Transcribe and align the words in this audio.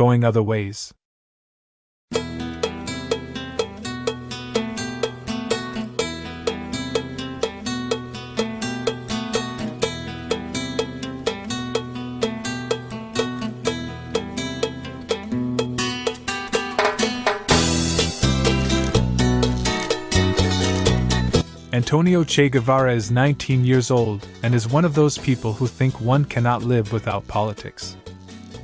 going 0.00 0.24
other 0.24 0.42
ways. 0.42 0.94
Antonio 21.74 22.24
Che 22.24 22.48
Guevara 22.48 22.94
is 22.94 23.10
19 23.10 23.66
years 23.66 23.90
old 23.90 24.26
and 24.42 24.54
is 24.54 24.66
one 24.66 24.86
of 24.86 24.94
those 24.94 25.18
people 25.18 25.52
who 25.52 25.66
think 25.66 26.00
one 26.00 26.24
cannot 26.24 26.62
live 26.62 26.90
without 26.90 27.28
politics. 27.28 27.98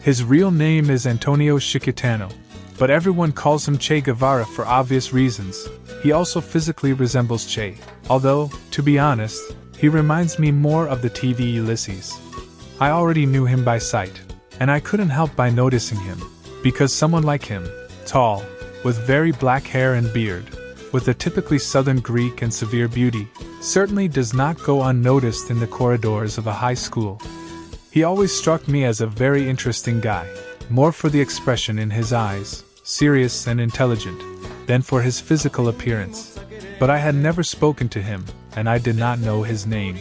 His 0.07 0.23
real 0.23 0.53
name 0.53 0.89
is 0.89 1.05
Antonio 1.05 1.59
Chiquitano, 1.59 2.33
but 2.79 2.93
everyone 2.93 3.33
calls 3.33 3.67
him 3.67 3.77
Che 3.77 4.01
Guevara 4.01 4.47
for 4.47 4.65
obvious 4.65 5.13
reasons. 5.13 5.69
He 6.01 6.13
also 6.13 6.41
physically 6.41 6.93
resembles 6.93 7.45
Che, 7.45 7.77
although, 8.09 8.49
to 8.71 8.85
be 8.85 9.01
honest, 9.01 9.57
he 9.77 9.89
reminds 9.89 10.39
me 10.39 10.53
more 10.53 10.87
of 10.87 11.03
the 11.03 11.11
TV 11.11 11.55
Ulysses. 11.55 12.17
I 12.79 12.91
already 12.91 13.27
knew 13.27 13.47
him 13.47 13.65
by 13.65 13.79
sight, 13.79 14.21
and 14.61 14.71
I 14.71 14.79
couldn't 14.79 15.09
help 15.09 15.35
by 15.35 15.51
noticing 15.51 15.99
him, 15.99 16.23
because 16.63 16.93
someone 16.93 17.25
like 17.25 17.45
him, 17.45 17.69
tall, 18.05 18.45
with 18.85 19.05
very 19.09 19.33
black 19.33 19.65
hair 19.65 19.95
and 19.95 20.13
beard, 20.13 20.49
with 20.93 21.09
a 21.09 21.15
typically 21.15 21.59
southern 21.59 21.99
Greek 21.99 22.43
and 22.43 22.55
severe 22.55 22.87
beauty, 22.87 23.27
certainly 23.61 24.07
does 24.07 24.33
not 24.33 24.63
go 24.63 24.85
unnoticed 24.85 25.51
in 25.51 25.59
the 25.59 25.67
corridors 25.67 26.39
of 26.39 26.47
a 26.47 26.53
high 26.53 26.75
school. 26.75 27.21
He 27.97 28.05
always 28.05 28.31
struck 28.31 28.69
me 28.69 28.85
as 28.85 29.01
a 29.01 29.07
very 29.07 29.49
interesting 29.49 30.01
guy, 30.01 30.29
more 30.69 30.93
for 30.93 31.09
the 31.09 31.19
expression 31.19 31.79
in 31.79 31.89
his 31.89 32.13
eyes, 32.13 32.63
serious 32.83 33.47
and 33.47 33.59
intelligent, 33.59 34.21
than 34.67 34.83
for 34.83 35.01
his 35.01 35.19
physical 35.19 35.69
appearance. 35.69 36.39
But 36.79 36.91
I 36.91 36.99
had 36.99 37.15
never 37.15 37.43
spoken 37.43 37.89
to 37.89 38.03
him, 38.03 38.27
and 38.55 38.69
I 38.69 38.77
did 38.77 38.97
not 38.97 39.21
know 39.21 39.45
his 39.45 39.67
name. 39.67 39.97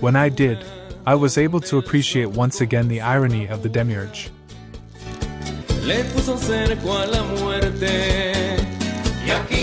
When 0.00 0.16
I 0.16 0.30
did, 0.30 0.64
I 1.06 1.14
was 1.14 1.38
able 1.38 1.60
to 1.60 1.78
appreciate 1.78 2.26
once 2.26 2.60
again 2.60 2.88
the 2.88 3.00
irony 3.00 3.46
of 3.46 3.62
the 3.62 3.68
demiurge. 3.68 4.28
Le 5.84 6.02
puso 6.10 6.36
cerco 6.36 6.90
a 6.90 7.06
la 7.06 7.22
muerte, 7.36 8.56
y 9.24 9.30
aquí 9.30 9.62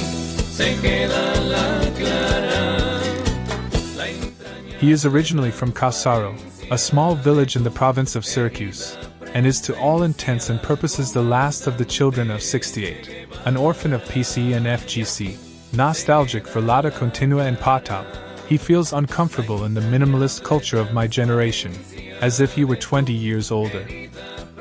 he 4.80 4.92
is 4.92 5.06
originally 5.06 5.52
from 5.52 5.74
Cassaro, 5.74 6.34
a 6.72 6.78
small 6.78 7.16
village 7.16 7.56
in 7.56 7.64
the 7.64 7.72
province 7.72 8.16
of 8.16 8.24
Syracuse, 8.24 8.96
and 9.34 9.46
is 9.46 9.60
to 9.62 9.80
all 9.80 10.04
intents 10.04 10.50
and 10.50 10.62
purposes 10.62 11.12
the 11.12 11.22
last 11.22 11.66
of 11.66 11.78
the 11.78 11.86
children 11.86 12.30
of 12.30 12.44
68, 12.44 13.28
an 13.46 13.58
orphan 13.58 13.92
of 13.92 14.04
PC 14.04 14.56
and 14.56 14.68
FGC. 14.68 15.38
Nostalgic 15.74 16.48
for 16.48 16.62
Lotta 16.62 16.92
Continua 16.92 17.46
and 17.46 17.58
Potop, 17.58 18.06
he 18.48 18.58
feels 18.58 18.94
uncomfortable 18.94 19.66
in 19.66 19.74
the 19.74 19.82
minimalist 19.82 20.44
culture 20.44 20.78
of 20.78 20.94
my 20.94 21.08
generation, 21.08 21.74
as 22.22 22.40
if 22.40 22.54
he 22.54 22.66
were 22.66 22.76
20 22.76 23.14
years 23.14 23.50
older. 23.50 23.88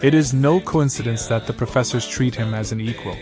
It 0.03 0.15
is 0.15 0.33
no 0.33 0.61
coincidence 0.61 1.27
that 1.27 1.47
the 1.47 1.53
professors 1.53 2.07
treat 2.09 2.35
him 2.35 2.55
as 2.55 2.73
an 2.73 2.81
equal. 2.81 3.17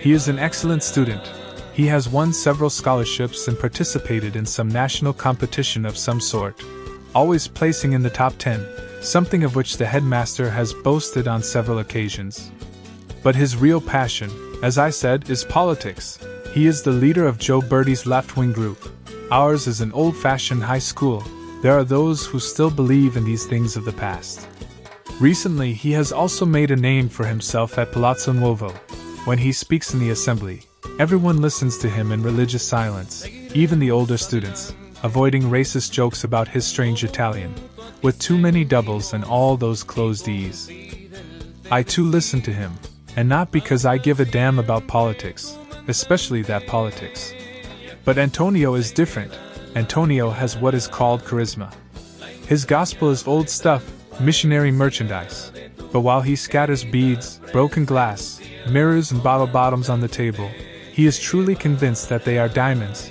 He 0.00 0.12
is 0.12 0.28
an 0.28 0.38
excellent 0.38 0.82
student, 0.82 1.28
he 1.74 1.86
has 1.86 2.08
won 2.08 2.32
several 2.32 2.70
scholarships 2.70 3.48
and 3.48 3.58
participated 3.58 4.36
in 4.36 4.46
some 4.46 4.68
national 4.68 5.12
competition 5.12 5.84
of 5.84 5.98
some 5.98 6.20
sort, 6.20 6.62
always 7.14 7.48
placing 7.48 7.92
in 7.92 8.02
the 8.02 8.10
top 8.10 8.34
10, 8.38 8.66
something 9.00 9.44
of 9.44 9.56
which 9.56 9.76
the 9.76 9.86
headmaster 9.86 10.50
has 10.50 10.72
boasted 10.72 11.28
on 11.28 11.42
several 11.42 11.78
occasions. 11.78 12.50
But 13.22 13.36
his 13.36 13.56
real 13.56 13.80
passion, 13.80 14.30
as 14.62 14.78
I 14.78 14.90
said, 14.90 15.30
is 15.30 15.44
politics. 15.44 16.18
He 16.52 16.66
is 16.66 16.82
the 16.82 16.90
leader 16.90 17.26
of 17.26 17.38
Gioberti's 17.38 18.06
left 18.06 18.36
wing 18.36 18.52
group. 18.52 18.90
Ours 19.30 19.66
is 19.66 19.80
an 19.80 19.92
old 19.92 20.16
fashioned 20.16 20.62
high 20.62 20.78
school. 20.78 21.22
There 21.62 21.76
are 21.78 21.84
those 21.84 22.26
who 22.26 22.38
still 22.38 22.70
believe 22.70 23.16
in 23.16 23.24
these 23.24 23.46
things 23.46 23.76
of 23.76 23.84
the 23.84 23.92
past. 23.92 24.46
Recently, 25.20 25.72
he 25.72 25.92
has 25.92 26.12
also 26.12 26.44
made 26.44 26.70
a 26.70 26.76
name 26.76 27.08
for 27.08 27.24
himself 27.26 27.78
at 27.78 27.92
Palazzo 27.92 28.32
Nuovo. 28.32 28.72
When 29.26 29.38
he 29.38 29.52
speaks 29.52 29.94
in 29.94 30.00
the 30.00 30.10
assembly, 30.10 30.66
Everyone 31.00 31.40
listens 31.40 31.76
to 31.78 31.90
him 31.90 32.12
in 32.12 32.22
religious 32.22 32.62
silence, 32.62 33.26
even 33.52 33.80
the 33.80 33.90
older 33.90 34.16
students, 34.16 34.72
avoiding 35.04 35.42
racist 35.42 35.92
jokes 35.92 36.24
about 36.24 36.48
his 36.48 36.64
strange 36.64 37.04
Italian, 37.04 37.54
with 38.00 38.18
too 38.18 38.38
many 38.38 38.64
doubles 38.64 39.12
and 39.12 39.22
all 39.22 39.54
those 39.54 39.82
closed 39.82 40.26
E's. 40.26 40.70
I 41.70 41.82
too 41.82 42.04
listen 42.04 42.40
to 42.40 42.52
him, 42.52 42.72
and 43.14 43.28
not 43.28 43.52
because 43.52 43.84
I 43.84 43.98
give 43.98 44.20
a 44.20 44.24
damn 44.24 44.58
about 44.58 44.86
politics, 44.86 45.58
especially 45.88 46.40
that 46.42 46.66
politics. 46.66 47.34
But 48.06 48.16
Antonio 48.16 48.74
is 48.74 48.92
different. 48.92 49.38
Antonio 49.76 50.30
has 50.30 50.56
what 50.56 50.74
is 50.74 50.88
called 50.88 51.22
charisma. 51.22 51.70
His 52.46 52.64
gospel 52.64 53.10
is 53.10 53.26
old 53.26 53.50
stuff, 53.50 53.84
missionary 54.20 54.70
merchandise. 54.70 55.52
But 55.92 56.00
while 56.00 56.22
he 56.22 56.34
scatters 56.34 56.82
beads, 56.82 57.40
broken 57.52 57.84
glass, 57.84 58.40
mirrors, 58.70 59.12
and 59.12 59.22
bottle 59.22 59.46
bottoms 59.46 59.90
on 59.90 60.00
the 60.00 60.08
table, 60.08 60.48
he 60.92 61.04
is 61.04 61.20
truly 61.20 61.54
convinced 61.54 62.08
that 62.08 62.24
they 62.24 62.38
are 62.38 62.48
diamonds, 62.48 63.10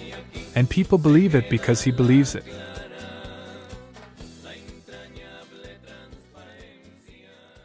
and 0.56 0.70
people 0.70 0.98
believe 0.98 1.36
it 1.36 1.50
because 1.50 1.82
he 1.84 1.92
believes 1.92 2.36
it. 2.36 2.46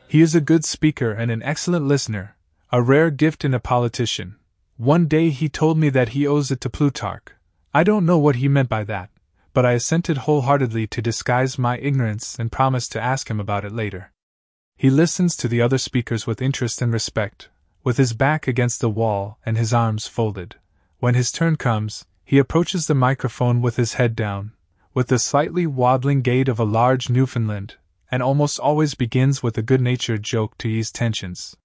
He 0.08 0.22
is 0.22 0.34
a 0.34 0.40
good 0.40 0.64
speaker 0.64 1.12
and 1.12 1.30
an 1.30 1.42
excellent 1.42 1.86
listener, 1.86 2.36
a 2.72 2.80
rare 2.80 3.10
gift 3.10 3.44
in 3.44 3.52
a 3.52 3.60
politician. 3.60 4.36
One 4.78 5.06
day 5.06 5.28
he 5.28 5.48
told 5.48 5.76
me 5.76 5.90
that 5.90 6.10
he 6.10 6.26
owes 6.26 6.50
it 6.50 6.62
to 6.62 6.70
Plutarch. 6.70 7.34
I 7.74 7.84
don't 7.84 8.06
know 8.06 8.16
what 8.16 8.36
he 8.36 8.48
meant 8.48 8.70
by 8.70 8.84
that, 8.84 9.10
but 9.52 9.66
I 9.66 9.72
assented 9.72 10.18
wholeheartedly 10.18 10.86
to 10.86 11.02
disguise 11.02 11.58
my 11.58 11.76
ignorance 11.78 12.38
and 12.38 12.50
promised 12.50 12.92
to 12.92 13.02
ask 13.02 13.28
him 13.28 13.38
about 13.38 13.66
it 13.66 13.72
later. 13.72 14.12
He 14.76 14.88
listens 14.88 15.36
to 15.36 15.48
the 15.48 15.60
other 15.60 15.76
speakers 15.76 16.26
with 16.26 16.40
interest 16.40 16.80
and 16.80 16.92
respect, 16.92 17.50
with 17.84 17.98
his 17.98 18.12
back 18.12 18.46
against 18.46 18.80
the 18.80 18.88
wall 18.88 19.38
and 19.44 19.58
his 19.58 19.74
arms 19.74 20.06
folded. 20.06 20.54
When 21.00 21.14
his 21.14 21.30
turn 21.32 21.56
comes, 21.56 22.06
he 22.28 22.36
approaches 22.36 22.86
the 22.86 22.94
microphone 22.94 23.62
with 23.62 23.76
his 23.76 23.94
head 23.94 24.14
down, 24.14 24.52
with 24.92 25.06
the 25.06 25.18
slightly 25.18 25.66
waddling 25.66 26.20
gait 26.20 26.46
of 26.46 26.58
a 26.58 26.72
large 26.78 27.08
Newfoundland, 27.08 27.76
and 28.10 28.22
almost 28.22 28.58
always 28.58 28.94
begins 28.94 29.42
with 29.42 29.56
a 29.56 29.62
good 29.62 29.80
natured 29.80 30.22
joke 30.22 30.58
to 30.58 30.68
ease 30.68 30.92
tensions. 30.92 31.56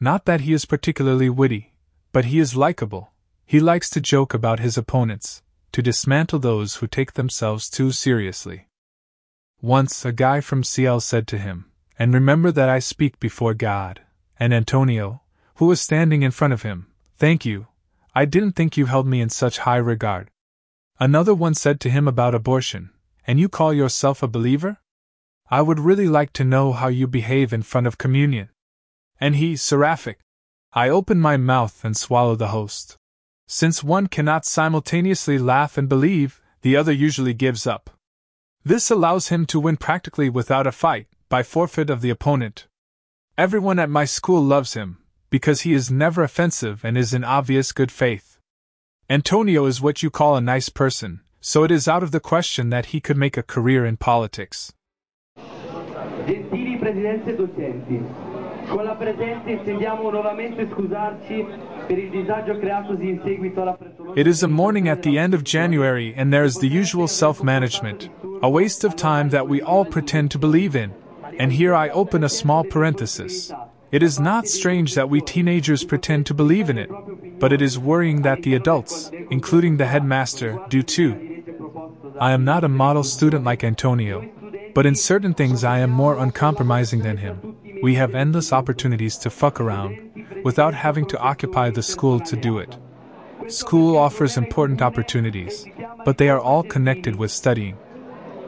Not 0.00 0.24
that 0.24 0.40
he 0.40 0.52
is 0.52 0.64
particularly 0.64 1.30
witty, 1.30 1.72
but 2.10 2.24
he 2.24 2.40
is 2.40 2.56
likable. 2.56 3.12
He 3.46 3.60
likes 3.60 3.88
to 3.90 4.00
joke 4.00 4.34
about 4.34 4.58
his 4.58 4.76
opponents, 4.76 5.40
to 5.70 5.82
dismantle 5.82 6.40
those 6.40 6.74
who 6.74 6.88
take 6.88 7.12
themselves 7.12 7.70
too 7.70 7.92
seriously. 7.92 8.66
Once 9.60 10.04
a 10.04 10.10
guy 10.10 10.40
from 10.40 10.64
CL 10.64 10.98
said 10.98 11.28
to 11.28 11.38
him, 11.38 11.66
And 11.96 12.12
remember 12.12 12.50
that 12.50 12.68
I 12.68 12.80
speak 12.80 13.20
before 13.20 13.54
God. 13.54 14.00
And 14.36 14.52
Antonio, 14.52 15.22
who 15.58 15.66
was 15.66 15.80
standing 15.80 16.24
in 16.24 16.32
front 16.32 16.54
of 16.54 16.62
him. 16.62 16.88
Thank 17.18 17.44
you. 17.44 17.68
I 18.14 18.26
didn't 18.26 18.52
think 18.52 18.76
you 18.76 18.86
held 18.86 19.06
me 19.06 19.20
in 19.20 19.30
such 19.30 19.58
high 19.58 19.78
regard. 19.78 20.30
Another 21.00 21.34
one 21.34 21.54
said 21.54 21.80
to 21.80 21.90
him 21.90 22.06
about 22.06 22.34
abortion, 22.34 22.90
And 23.26 23.40
you 23.40 23.48
call 23.48 23.72
yourself 23.72 24.22
a 24.22 24.28
believer? 24.28 24.78
I 25.50 25.62
would 25.62 25.80
really 25.80 26.08
like 26.08 26.32
to 26.34 26.44
know 26.44 26.72
how 26.72 26.88
you 26.88 27.06
behave 27.06 27.52
in 27.52 27.62
front 27.62 27.86
of 27.86 27.98
communion. 27.98 28.50
And 29.18 29.36
he, 29.36 29.56
seraphic. 29.56 30.18
I 30.72 30.88
open 30.88 31.20
my 31.20 31.36
mouth 31.36 31.84
and 31.84 31.96
swallow 31.96 32.36
the 32.36 32.48
host. 32.48 32.96
Since 33.46 33.82
one 33.82 34.06
cannot 34.06 34.44
simultaneously 34.44 35.38
laugh 35.38 35.76
and 35.76 35.88
believe, 35.88 36.40
the 36.62 36.76
other 36.76 36.92
usually 36.92 37.34
gives 37.34 37.66
up. 37.66 37.90
This 38.64 38.90
allows 38.90 39.28
him 39.28 39.46
to 39.46 39.60
win 39.60 39.76
practically 39.76 40.28
without 40.30 40.66
a 40.66 40.72
fight, 40.72 41.08
by 41.28 41.42
forfeit 41.42 41.90
of 41.90 42.00
the 42.00 42.10
opponent. 42.10 42.66
Everyone 43.36 43.78
at 43.78 43.90
my 43.90 44.04
school 44.04 44.42
loves 44.42 44.74
him, 44.74 44.98
because 45.32 45.62
he 45.62 45.72
is 45.72 45.90
never 45.90 46.22
offensive 46.22 46.84
and 46.84 46.98
is 46.98 47.14
in 47.14 47.24
obvious 47.24 47.72
good 47.72 47.90
faith. 47.90 48.38
Antonio 49.08 49.64
is 49.64 49.80
what 49.80 50.02
you 50.02 50.10
call 50.10 50.36
a 50.36 50.42
nice 50.42 50.68
person, 50.68 51.20
so 51.40 51.64
it 51.64 51.70
is 51.70 51.88
out 51.88 52.02
of 52.02 52.10
the 52.10 52.20
question 52.20 52.68
that 52.68 52.92
he 52.92 53.00
could 53.00 53.16
make 53.16 53.38
a 53.38 53.42
career 53.42 53.86
in 53.86 53.96
politics. 53.96 54.74
Gentili 56.26 56.76
presidente 56.78 57.34
docenti, 57.34 57.98
con 58.68 58.84
la 58.84 58.94
presenza 58.94 59.48
intendiamo 59.48 60.10
nuovamente 60.10 60.68
scusarci 60.70 61.46
per 61.86 61.98
il 61.98 62.10
disagio 62.10 62.58
creatosi 62.58 63.08
in 63.08 63.20
seguito 63.24 63.62
alla 63.62 63.78
It 64.14 64.26
is 64.26 64.42
a 64.42 64.48
morning 64.48 64.86
at 64.86 65.00
the 65.00 65.16
end 65.16 65.32
of 65.32 65.42
January 65.44 66.12
and 66.14 66.30
there 66.30 66.44
is 66.44 66.58
the 66.58 66.68
usual 66.68 67.08
self 67.08 67.42
management, 67.42 68.10
a 68.42 68.50
waste 68.50 68.84
of 68.84 68.96
time 68.96 69.30
that 69.30 69.48
we 69.48 69.62
all 69.62 69.86
pretend 69.86 70.30
to 70.32 70.38
believe 70.38 70.76
in. 70.76 70.92
And 71.38 71.50
here 71.50 71.74
I 71.74 71.88
open 71.88 72.22
a 72.22 72.28
small 72.28 72.64
parenthesis. 72.64 73.50
It 73.92 74.02
is 74.02 74.18
not 74.18 74.48
strange 74.48 74.94
that 74.94 75.10
we 75.10 75.20
teenagers 75.20 75.84
pretend 75.84 76.24
to 76.24 76.32
believe 76.32 76.70
in 76.70 76.78
it, 76.78 76.90
but 77.38 77.52
it 77.52 77.60
is 77.60 77.78
worrying 77.78 78.22
that 78.22 78.42
the 78.42 78.54
adults, 78.54 79.10
including 79.30 79.76
the 79.76 79.84
headmaster, 79.84 80.58
do 80.70 80.82
too. 80.82 81.44
I 82.18 82.32
am 82.32 82.42
not 82.42 82.64
a 82.64 82.68
model 82.68 83.04
student 83.04 83.44
like 83.44 83.62
Antonio, 83.62 84.26
but 84.74 84.86
in 84.86 84.94
certain 84.94 85.34
things 85.34 85.62
I 85.62 85.80
am 85.80 85.90
more 85.90 86.16
uncompromising 86.16 87.02
than 87.02 87.18
him. 87.18 87.54
We 87.82 87.96
have 87.96 88.14
endless 88.14 88.50
opportunities 88.50 89.18
to 89.18 89.28
fuck 89.28 89.60
around, 89.60 89.98
without 90.42 90.72
having 90.72 91.04
to 91.08 91.18
occupy 91.18 91.68
the 91.68 91.82
school 91.82 92.18
to 92.20 92.34
do 92.34 92.56
it. 92.56 92.78
School 93.48 93.98
offers 93.98 94.38
important 94.38 94.80
opportunities, 94.80 95.66
but 96.06 96.16
they 96.16 96.30
are 96.30 96.40
all 96.40 96.62
connected 96.62 97.16
with 97.16 97.30
studying. 97.30 97.76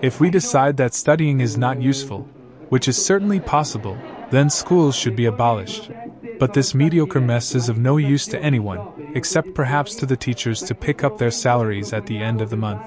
If 0.01 0.21
we 0.21 0.31
decide 0.31 0.79
that 0.79 0.95
studying 0.95 1.43
is 1.43 1.59
not 1.59 1.83
useful, 1.83 2.27
which 2.71 2.89
is 2.89 3.05
certainly 3.05 3.41
possible, 3.41 3.99
then 4.35 4.51
schools 4.51 4.97
should 4.97 5.17
be 5.17 5.27
abolished. 5.27 5.91
But 6.39 6.55
this 6.55 6.75
mediocre 6.75 7.21
mess 7.21 7.55
is 7.55 7.69
of 7.69 7.79
no 7.79 7.97
use 7.97 8.27
to 8.27 8.41
anyone, 8.41 9.13
except 9.15 9.55
perhaps 9.55 9.95
to 9.97 10.07
the 10.07 10.17
teachers 10.17 10.61
to 10.63 10.75
pick 10.75 11.05
up 11.05 11.19
their 11.19 11.31
salaries 11.31 11.93
at 11.93 12.07
the 12.07 12.19
end 12.19 12.41
of 12.41 12.51
the 12.51 12.57
month. 12.57 12.83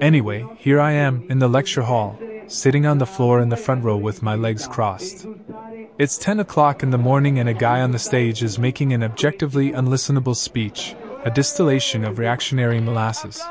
Anyway, 0.00 0.46
here 0.58 0.80
I 0.80 0.92
am 0.92 1.26
in 1.28 1.38
the 1.38 1.48
lecture 1.48 1.82
hall, 1.82 2.18
sitting 2.46 2.86
on 2.86 2.98
the 2.98 3.06
floor 3.06 3.40
in 3.40 3.48
the 3.48 3.56
front 3.56 3.84
row 3.84 3.96
with 3.96 4.22
my 4.22 4.34
legs 4.34 4.66
crossed. 4.66 5.26
It's 5.98 6.18
10 6.18 6.40
o'clock 6.40 6.82
in 6.82 6.90
the 6.90 6.98
morning, 6.98 7.38
and 7.38 7.48
a 7.48 7.54
guy 7.54 7.80
on 7.80 7.92
the 7.92 7.98
stage 7.98 8.42
is 8.42 8.58
making 8.58 8.92
an 8.92 9.04
objectively 9.04 9.72
unlistenable 9.72 10.34
speech, 10.34 10.96
a 11.24 11.30
distillation 11.30 12.04
of 12.04 12.18
reactionary 12.18 12.80
molasses. 12.80 13.42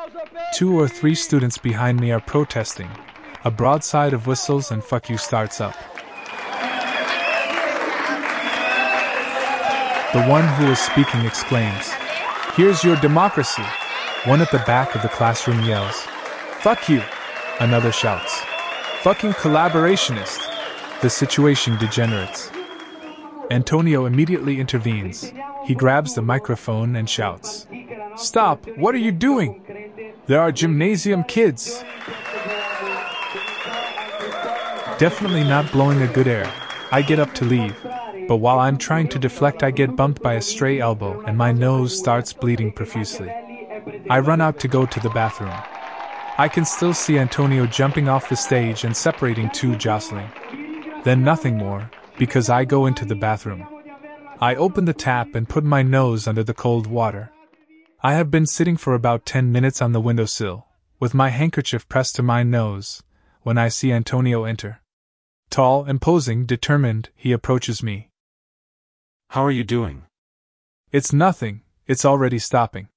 Two 0.54 0.78
or 0.78 0.88
three 0.88 1.16
students 1.16 1.58
behind 1.58 2.00
me 2.00 2.12
are 2.12 2.20
protesting. 2.20 2.90
A 3.46 3.52
broadside 3.52 4.14
of 4.14 4.28
whistles 4.28 4.72
and 4.72 4.84
fuck 4.84 5.10
you 5.10 5.18
starts 5.18 5.62
up. 5.62 5.76
The 10.14 10.24
one 10.26 10.48
who 10.48 10.68
is 10.68 10.78
speaking 10.78 11.26
exclaims, 11.26 11.92
Here's 12.54 12.84
your 12.84 12.96
democracy! 12.98 13.64
One 14.26 14.42
at 14.42 14.52
the 14.52 14.60
back 14.60 14.94
of 14.94 15.02
the 15.02 15.10
classroom 15.10 15.66
yells, 15.66 15.96
Fuck 16.60 16.88
you! 16.88 17.02
Another 17.60 17.92
shouts, 17.92 18.44
Fucking 19.02 19.32
collaborationist! 19.32 20.40
The 21.02 21.10
situation 21.10 21.80
degenerates. 21.80 22.52
Antonio 23.50 24.06
immediately 24.06 24.60
intervenes. 24.60 25.34
He 25.66 25.74
grabs 25.74 26.14
the 26.14 26.22
microphone 26.22 26.96
and 26.96 27.10
shouts, 27.10 27.66
Stop! 28.16 28.68
What 28.78 28.94
are 28.94 29.00
you 29.00 29.12
doing? 29.12 29.64
There 30.28 30.42
are 30.42 30.52
gymnasium 30.52 31.24
kids! 31.24 31.84
Definitely 35.00 35.44
not 35.44 35.72
blowing 35.72 36.04
a 36.04 36.08
good 36.08 36.28
air. 36.28 36.54
I 36.92 37.02
get 37.02 37.18
up 37.18 37.34
to 37.34 37.46
leave, 37.46 37.76
but 38.28 38.38
while 38.38 38.60
I'm 38.60 38.78
trying 38.78 39.08
to 39.10 39.20
deflect, 39.20 39.64
I 39.64 39.72
get 39.72 39.96
bumped 39.96 40.22
by 40.22 40.34
a 40.34 40.42
stray 40.42 40.80
elbow 40.80 41.22
and 41.22 41.38
my 41.38 41.52
nose 41.52 41.98
starts 41.98 42.34
bleeding 42.34 42.72
profusely. 42.72 43.30
I 44.10 44.20
run 44.20 44.42
out 44.42 44.60
to 44.60 44.68
go 44.68 44.86
to 44.86 45.00
the 45.00 45.10
bathroom. 45.10 45.54
I 46.38 46.48
can 46.48 46.66
still 46.66 46.94
see 46.94 47.20
Antonio 47.20 47.68
jumping 47.68 48.10
off 48.10 48.30
the 48.30 48.36
stage 48.36 48.86
and 48.86 48.96
separating 48.96 49.50
two 49.50 49.76
jostling. 49.76 50.32
Then 51.04 51.24
nothing 51.24 51.58
more, 51.58 51.92
because 52.18 52.50
I 52.50 52.66
go 52.66 52.86
into 52.86 53.06
the 53.06 53.16
bathroom. 53.16 53.68
I 54.40 54.56
open 54.56 54.86
the 54.86 54.94
tap 54.94 55.36
and 55.36 55.48
put 55.48 55.64
my 55.64 55.84
nose 55.84 56.28
under 56.28 56.44
the 56.44 56.54
cold 56.54 56.88
water. 56.88 57.32
I 58.02 58.14
have 58.14 58.32
been 58.32 58.46
sitting 58.46 58.78
for 58.78 58.94
about 58.94 59.26
ten 59.26 59.52
minutes 59.52 59.82
on 59.82 59.92
the 59.92 60.02
windowsill, 60.02 60.66
with 61.00 61.14
my 61.14 61.30
handkerchief 61.30 61.88
pressed 61.88 62.16
to 62.16 62.24
my 62.24 62.42
nose, 62.44 63.04
when 63.44 63.58
I 63.58 63.68
see 63.68 63.92
Antonio 63.92 64.44
enter. 64.44 64.82
Tall, 65.50 65.86
imposing, 65.86 66.46
determined, 66.46 67.10
he 67.16 67.32
approaches 67.32 67.84
me. 67.84 68.10
How 69.34 69.44
are 69.44 69.58
you 69.60 69.64
doing? 69.64 70.04
It's 70.92 71.12
nothing, 71.12 71.64
it's 71.88 72.06
already 72.06 72.38
stopping. 72.38 72.90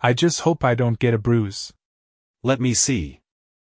I 0.00 0.14
just 0.14 0.40
hope 0.40 0.64
I 0.64 0.74
don't 0.74 0.98
get 0.98 1.12
a 1.12 1.18
bruise. 1.18 1.74
Let 2.42 2.62
me 2.62 2.72
see. 2.72 3.20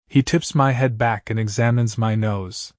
He 0.07 0.21
tips 0.21 0.53
my 0.53 0.73
head 0.73 0.99
back 0.99 1.31
and 1.31 1.39
examines 1.39 1.97
my 1.97 2.13
nose. 2.13 2.71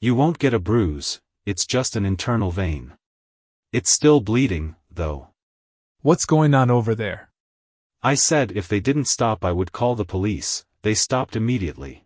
You 0.00 0.16
won't 0.16 0.40
get 0.40 0.52
a 0.52 0.58
bruise, 0.58 1.20
it's 1.46 1.64
just 1.64 1.94
an 1.94 2.04
internal 2.04 2.50
vein. 2.50 2.94
It's 3.72 3.88
still 3.88 4.20
bleeding, 4.20 4.74
though. 4.90 5.28
What's 6.02 6.24
going 6.24 6.52
on 6.52 6.72
over 6.72 6.96
there? 6.96 7.30
I 8.02 8.16
said 8.16 8.50
if 8.56 8.66
they 8.66 8.80
didn't 8.80 9.04
stop, 9.04 9.44
I 9.44 9.52
would 9.52 9.70
call 9.70 9.94
the 9.94 10.04
police, 10.04 10.64
they 10.82 10.94
stopped 10.94 11.36
immediately. 11.36 12.02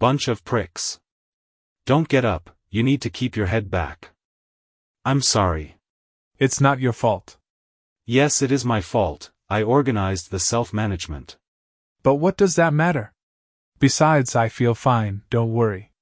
Bunch 0.00 0.26
of 0.26 0.42
pricks. 0.42 0.98
Don't 1.86 2.08
get 2.08 2.24
up, 2.24 2.50
you 2.70 2.82
need 2.82 3.00
to 3.02 3.08
keep 3.08 3.36
your 3.36 3.46
head 3.46 3.70
back. 3.70 4.13
I'm 5.06 5.20
sorry. 5.20 5.76
It's 6.38 6.62
not 6.62 6.80
your 6.80 6.94
fault. 6.94 7.36
Yes, 8.06 8.40
it 8.40 8.50
is 8.50 8.64
my 8.64 8.80
fault, 8.80 9.30
I 9.50 9.62
organized 9.62 10.30
the 10.30 10.38
self 10.38 10.72
management. 10.72 11.36
But 12.02 12.14
what 12.14 12.38
does 12.38 12.56
that 12.56 12.72
matter? 12.72 13.12
Besides, 13.78 14.34
I 14.34 14.48
feel 14.48 14.74
fine, 14.74 15.20
don't 15.28 15.52
worry. 15.52 15.92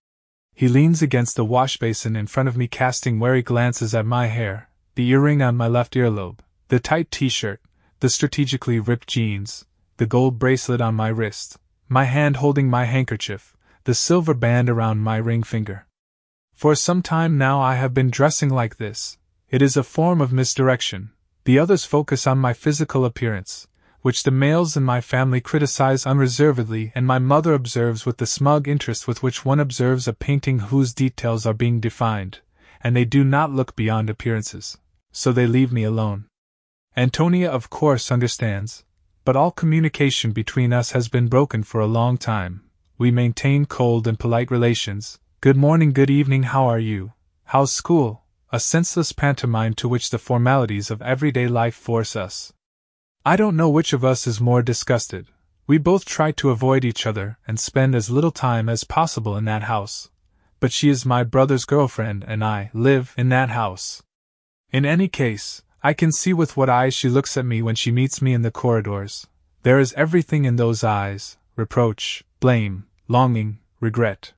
He 0.55 0.69
leans 0.69 1.03
against 1.03 1.35
the 1.35 1.45
wash 1.45 1.79
basin 1.79 2.15
in 2.15 2.29
front 2.29 2.49
of 2.49 2.57
me, 2.57 2.69
casting 2.69 3.19
wary 3.19 3.43
glances 3.43 3.93
at 3.93 4.07
my 4.07 4.29
hair, 4.29 4.71
the 4.95 5.09
earring 5.09 5.43
on 5.43 5.57
my 5.57 5.67
left 5.67 5.95
earlobe, 5.95 6.39
the 6.69 6.79
tight 6.79 7.11
t 7.11 7.29
shirt, 7.29 7.61
the 7.99 8.09
strategically 8.09 8.79
ripped 8.79 9.09
jeans, 9.09 9.65
the 9.97 10.07
gold 10.07 10.39
bracelet 10.39 10.81
on 10.81 10.95
my 10.95 11.09
wrist, 11.09 11.59
my 11.89 12.05
hand 12.05 12.37
holding 12.37 12.71
my 12.71 12.85
handkerchief, 12.85 13.57
the 13.83 13.95
silver 13.95 14.35
band 14.35 14.71
around 14.71 15.01
my 15.01 15.17
ring 15.17 15.43
finger. 15.43 15.87
For 16.63 16.77
some 16.77 17.03
time 17.03 17.37
now 17.37 17.61
I 17.61 17.75
have 17.75 17.93
been 17.93 18.09
dressing 18.09 18.49
like 18.49 18.77
this. 18.77 19.19
It 19.51 19.63
is 19.63 19.77
a 19.77 19.83
form 19.83 20.21
of 20.21 20.33
misdirection. 20.33 21.11
The 21.43 21.59
others 21.59 21.85
focus 21.85 22.25
on 22.25 22.39
my 22.39 22.53
physical 22.53 23.05
appearance, 23.05 23.67
which 24.03 24.23
the 24.23 24.31
males 24.31 24.77
in 24.77 24.85
my 24.85 25.01
family 25.01 25.41
criticize 25.41 26.07
unreservedly, 26.07 26.93
and 26.95 27.05
my 27.05 27.19
mother 27.19 27.53
observes 27.53 28.07
with 28.07 28.19
the 28.19 28.27
smug 28.27 28.69
interest 28.69 29.09
with 29.09 29.25
which 29.25 29.45
one 29.45 29.59
observes 29.59 30.07
a 30.07 30.13
painting 30.13 30.61
whose 30.61 30.95
details 30.95 31.47
are 31.47 31.53
being 31.53 31.81
defined, 31.81 32.39
and 32.81 32.95
they 32.95 33.05
do 33.05 33.25
not 33.25 33.51
look 33.51 33.75
beyond 33.75 34.09
appearances. 34.09 34.79
So 35.11 35.33
they 35.33 35.49
leave 35.49 35.73
me 35.73 35.83
alone. 35.83 36.27
Antonia, 36.97 37.51
of 37.51 37.71
course, 37.71 38.13
understands, 38.13 38.85
but 39.25 39.35
all 39.35 39.51
communication 39.51 40.31
between 40.31 40.73
us 40.73 40.93
has 40.93 41.09
been 41.09 41.27
broken 41.27 41.65
for 41.65 41.81
a 41.81 41.87
long 41.87 42.19
time. 42.19 42.63
We 42.99 43.11
maintain 43.11 43.67
cold 43.67 44.07
and 44.07 44.17
polite 44.17 44.53
relations, 44.53 45.19
Good 45.43 45.57
morning, 45.57 45.91
good 45.91 46.09
evening, 46.09 46.45
how 46.45 46.67
are 46.67 46.79
you? 46.79 47.15
How's 47.47 47.73
school? 47.73 48.23
A 48.53 48.61
senseless 48.61 49.11
pantomime 49.11 49.75
to 49.75 49.89
which 49.89 50.11
the 50.11 50.19
formalities 50.21 50.89
of 50.89 51.03
everyday 51.03 51.49
life 51.49 51.75
force 51.75 52.15
us. 52.15 52.53
I 53.27 53.35
don't 53.35 53.57
know 53.57 53.69
which 53.69 53.93
of 53.93 54.05
us 54.05 54.29
is 54.29 54.41
more 54.41 54.63
disgusted. 54.63 55.27
We 55.67 55.79
both 55.79 56.05
try 56.05 56.31
to 56.31 56.51
avoid 56.51 56.85
each 56.85 57.09
other 57.09 57.39
and 57.45 57.59
spend 57.59 57.97
as 57.97 58.09
little 58.09 58.31
time 58.31 58.69
as 58.69 58.85
possible 58.85 59.37
in 59.37 59.45
that 59.47 59.65
house. 59.65 60.11
But 60.61 60.71
she 60.71 60.89
is 60.89 61.05
my 61.05 61.25
brother's 61.25 61.65
girlfriend 61.65 62.25
and 62.29 62.45
I 62.45 62.71
live 62.73 63.13
in 63.19 63.29
that 63.31 63.51
house. 63.51 64.01
In 64.71 64.87
any 64.87 65.09
case, 65.09 65.63
I 65.83 65.93
can 65.93 66.13
see 66.13 66.33
with 66.33 66.57
what 66.57 66.71
eyes 66.71 66.95
she 66.95 67.09
looks 67.09 67.37
at 67.37 67.45
me 67.45 67.63
when 67.63 67.75
she 67.75 67.91
meets 67.91 68.23
me 68.23 68.33
in 68.33 68.43
the 68.43 68.53
corridors. 68.53 69.27
There 69.65 69.81
is 69.81 69.93
everything 69.95 70.45
in 70.45 70.55
those 70.55 70.85
eyes 70.85 71.37
reproach, 71.57 72.23
blame, 72.39 72.87
longing, 73.09 73.59
regret. 73.81 74.35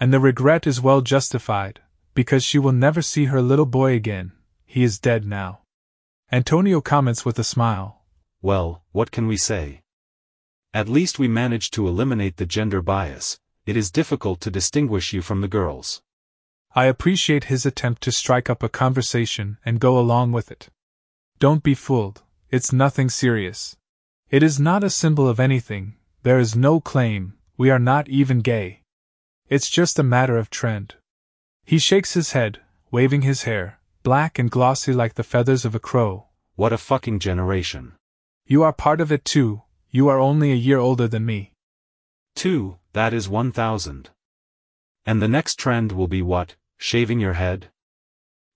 And 0.00 0.12
the 0.12 0.20
regret 0.20 0.66
is 0.66 0.80
well 0.80 1.00
justified, 1.00 1.80
because 2.14 2.44
she 2.44 2.58
will 2.58 2.72
never 2.72 3.02
see 3.02 3.26
her 3.26 3.42
little 3.42 3.66
boy 3.66 3.94
again. 3.94 4.32
He 4.64 4.82
is 4.82 4.98
dead 4.98 5.26
now. 5.26 5.60
Antonio 6.30 6.80
comments 6.80 7.24
with 7.24 7.38
a 7.38 7.44
smile. 7.44 8.02
Well, 8.42 8.82
what 8.92 9.10
can 9.10 9.26
we 9.26 9.36
say? 9.36 9.82
At 10.74 10.88
least 10.88 11.18
we 11.18 11.26
managed 11.26 11.72
to 11.74 11.88
eliminate 11.88 12.36
the 12.36 12.46
gender 12.46 12.82
bias, 12.82 13.40
it 13.64 13.76
is 13.76 13.90
difficult 13.90 14.40
to 14.42 14.50
distinguish 14.50 15.12
you 15.12 15.22
from 15.22 15.40
the 15.40 15.48
girls. 15.48 16.02
I 16.74 16.84
appreciate 16.84 17.44
his 17.44 17.64
attempt 17.64 18.02
to 18.02 18.12
strike 18.12 18.48
up 18.48 18.62
a 18.62 18.68
conversation 18.68 19.58
and 19.64 19.80
go 19.80 19.98
along 19.98 20.32
with 20.32 20.50
it. 20.50 20.68
Don't 21.38 21.62
be 21.62 21.74
fooled, 21.74 22.22
it's 22.50 22.72
nothing 22.72 23.08
serious. 23.08 23.76
It 24.30 24.42
is 24.42 24.60
not 24.60 24.84
a 24.84 24.90
symbol 24.90 25.26
of 25.28 25.40
anything, 25.40 25.96
there 26.22 26.38
is 26.38 26.54
no 26.54 26.78
claim, 26.78 27.34
we 27.56 27.70
are 27.70 27.78
not 27.78 28.08
even 28.08 28.40
gay. 28.40 28.82
It's 29.48 29.70
just 29.70 29.98
a 29.98 30.02
matter 30.02 30.36
of 30.36 30.50
trend. 30.50 30.96
He 31.64 31.78
shakes 31.78 32.12
his 32.12 32.32
head, 32.32 32.60
waving 32.90 33.22
his 33.22 33.44
hair, 33.44 33.78
black 34.02 34.38
and 34.38 34.50
glossy 34.50 34.92
like 34.92 35.14
the 35.14 35.22
feathers 35.22 35.64
of 35.64 35.74
a 35.74 35.80
crow. 35.80 36.26
What 36.56 36.72
a 36.72 36.78
fucking 36.78 37.20
generation. 37.20 37.94
You 38.44 38.62
are 38.62 38.74
part 38.74 39.00
of 39.00 39.10
it 39.10 39.24
too, 39.24 39.62
you 39.90 40.08
are 40.08 40.18
only 40.18 40.52
a 40.52 40.64
year 40.66 40.78
older 40.78 41.08
than 41.08 41.24
me. 41.24 41.52
Two, 42.34 42.76
that 42.92 43.14
is 43.14 43.26
1000. 43.28 44.10
And 45.06 45.22
the 45.22 45.28
next 45.28 45.58
trend 45.58 45.92
will 45.92 46.08
be 46.08 46.20
what, 46.20 46.56
shaving 46.76 47.18
your 47.18 47.34
head? 47.34 47.70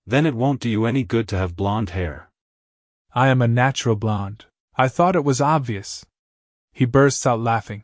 Then 0.05 0.27
it 0.27 0.35
won't 0.35 0.59
do 0.59 0.69
you 0.69 0.85
any 0.85 1.03
good 1.03 1.27
to 1.29 1.37
have 1.37 1.55
blonde 1.55 1.89
hair. 1.91 2.29
I 3.15 3.29
am 3.29 3.41
a 3.41 3.47
natural 3.47 3.95
blonde. 3.95 4.45
I 4.75 4.87
thought 4.89 5.15
it 5.15 5.23
was 5.23 5.41
obvious. 5.41 6.05
He 6.71 6.85
bursts 6.85 7.25
out 7.25 7.39
laughing. 7.39 7.83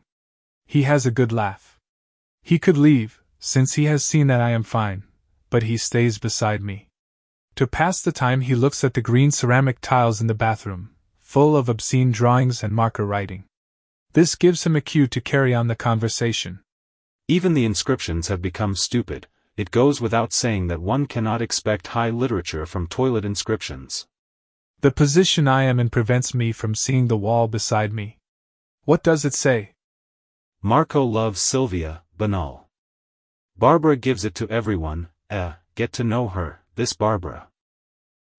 He 0.64 0.84
has 0.84 1.06
a 1.06 1.10
good 1.10 1.32
laugh. 1.32 1.79
He 2.42 2.58
could 2.58 2.76
leave, 2.76 3.22
since 3.38 3.74
he 3.74 3.84
has 3.84 4.04
seen 4.04 4.26
that 4.26 4.40
I 4.40 4.50
am 4.50 4.62
fine, 4.62 5.04
but 5.50 5.64
he 5.64 5.76
stays 5.76 6.18
beside 6.18 6.62
me. 6.62 6.88
To 7.56 7.66
pass 7.66 8.00
the 8.00 8.12
time, 8.12 8.40
he 8.42 8.54
looks 8.54 8.84
at 8.84 8.94
the 8.94 9.02
green 9.02 9.30
ceramic 9.30 9.80
tiles 9.80 10.20
in 10.20 10.26
the 10.26 10.34
bathroom, 10.34 10.90
full 11.18 11.56
of 11.56 11.68
obscene 11.68 12.12
drawings 12.12 12.62
and 12.62 12.72
marker 12.72 13.04
writing. 13.04 13.44
This 14.12 14.34
gives 14.34 14.64
him 14.64 14.74
a 14.74 14.80
cue 14.80 15.06
to 15.06 15.20
carry 15.20 15.54
on 15.54 15.68
the 15.68 15.76
conversation. 15.76 16.60
Even 17.28 17.54
the 17.54 17.64
inscriptions 17.64 18.28
have 18.28 18.42
become 18.42 18.74
stupid, 18.74 19.28
it 19.56 19.70
goes 19.70 20.00
without 20.00 20.32
saying 20.32 20.66
that 20.68 20.80
one 20.80 21.06
cannot 21.06 21.42
expect 21.42 21.88
high 21.88 22.10
literature 22.10 22.66
from 22.66 22.86
toilet 22.86 23.24
inscriptions. 23.24 24.06
The 24.80 24.90
position 24.90 25.46
I 25.46 25.64
am 25.64 25.78
in 25.78 25.90
prevents 25.90 26.34
me 26.34 26.52
from 26.52 26.74
seeing 26.74 27.08
the 27.08 27.16
wall 27.16 27.46
beside 27.46 27.92
me. 27.92 28.18
What 28.84 29.02
does 29.02 29.24
it 29.24 29.34
say? 29.34 29.74
Marco 30.62 31.04
loves 31.04 31.40
Sylvia, 31.40 32.02
banal. 32.20 32.68
Barbara 33.56 33.96
gives 33.96 34.26
it 34.26 34.34
to 34.34 34.48
everyone, 34.50 35.08
eh, 35.30 35.52
get 35.74 35.90
to 35.94 36.04
know 36.04 36.28
her, 36.28 36.60
this 36.74 36.92
Barbara. 36.92 37.48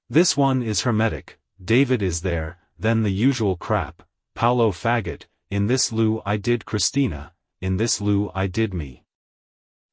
This 0.08 0.38
one 0.38 0.62
is 0.62 0.82
hermetic, 0.82 1.40
David 1.60 2.04
is 2.04 2.22
there, 2.22 2.60
then 2.78 3.02
the 3.02 3.10
usual 3.10 3.56
crap, 3.56 4.04
Paolo 4.36 4.72
faggot, 4.72 5.26
in 5.50 5.66
this 5.66 5.92
Lou 5.92 6.22
I 6.28 6.38
did 6.38 6.64
Christina, 6.64 7.34
in 7.60 7.78
this 7.78 8.00
Lou 8.00 8.30
I 8.36 8.46
did 8.46 8.72
me. 8.72 9.04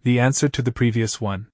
The 0.02 0.20
answer 0.20 0.50
to 0.50 0.60
the 0.60 0.70
previous 0.80 1.18
one. 1.18 1.46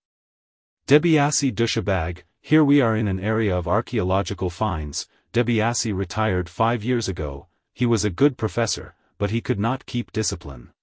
DiBiase 0.88 1.54
douchebag, 1.54 2.24
here 2.40 2.64
we 2.64 2.80
are 2.80 2.96
in 2.96 3.06
an 3.06 3.20
area 3.20 3.56
of 3.56 3.68
archaeological 3.68 4.50
finds, 4.50 5.06
DiBiase 5.32 5.96
retired 5.96 6.48
five 6.48 6.82
years 6.82 7.08
ago, 7.08 7.46
he 7.72 7.86
was 7.86 8.04
a 8.04 8.10
good 8.10 8.36
professor, 8.36 8.96
but 9.18 9.30
he 9.30 9.40
could 9.40 9.60
not 9.60 9.86
keep 9.86 10.10
discipline. 10.10 10.73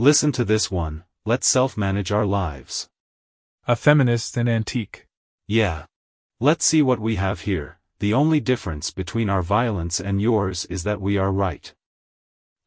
Listen 0.00 0.30
to 0.30 0.44
this 0.44 0.70
one, 0.70 1.02
let's 1.26 1.48
self-manage 1.48 2.12
our 2.12 2.24
lives. 2.24 2.88
A 3.66 3.74
feminist 3.74 4.36
and 4.36 4.48
antique. 4.48 5.08
Yeah. 5.48 5.86
Let's 6.38 6.64
see 6.64 6.82
what 6.82 7.00
we 7.00 7.16
have 7.16 7.40
here, 7.40 7.80
the 7.98 8.14
only 8.14 8.38
difference 8.38 8.92
between 8.92 9.28
our 9.28 9.42
violence 9.42 9.98
and 9.98 10.22
yours 10.22 10.66
is 10.66 10.84
that 10.84 11.00
we 11.00 11.18
are 11.18 11.32
right. 11.32 11.74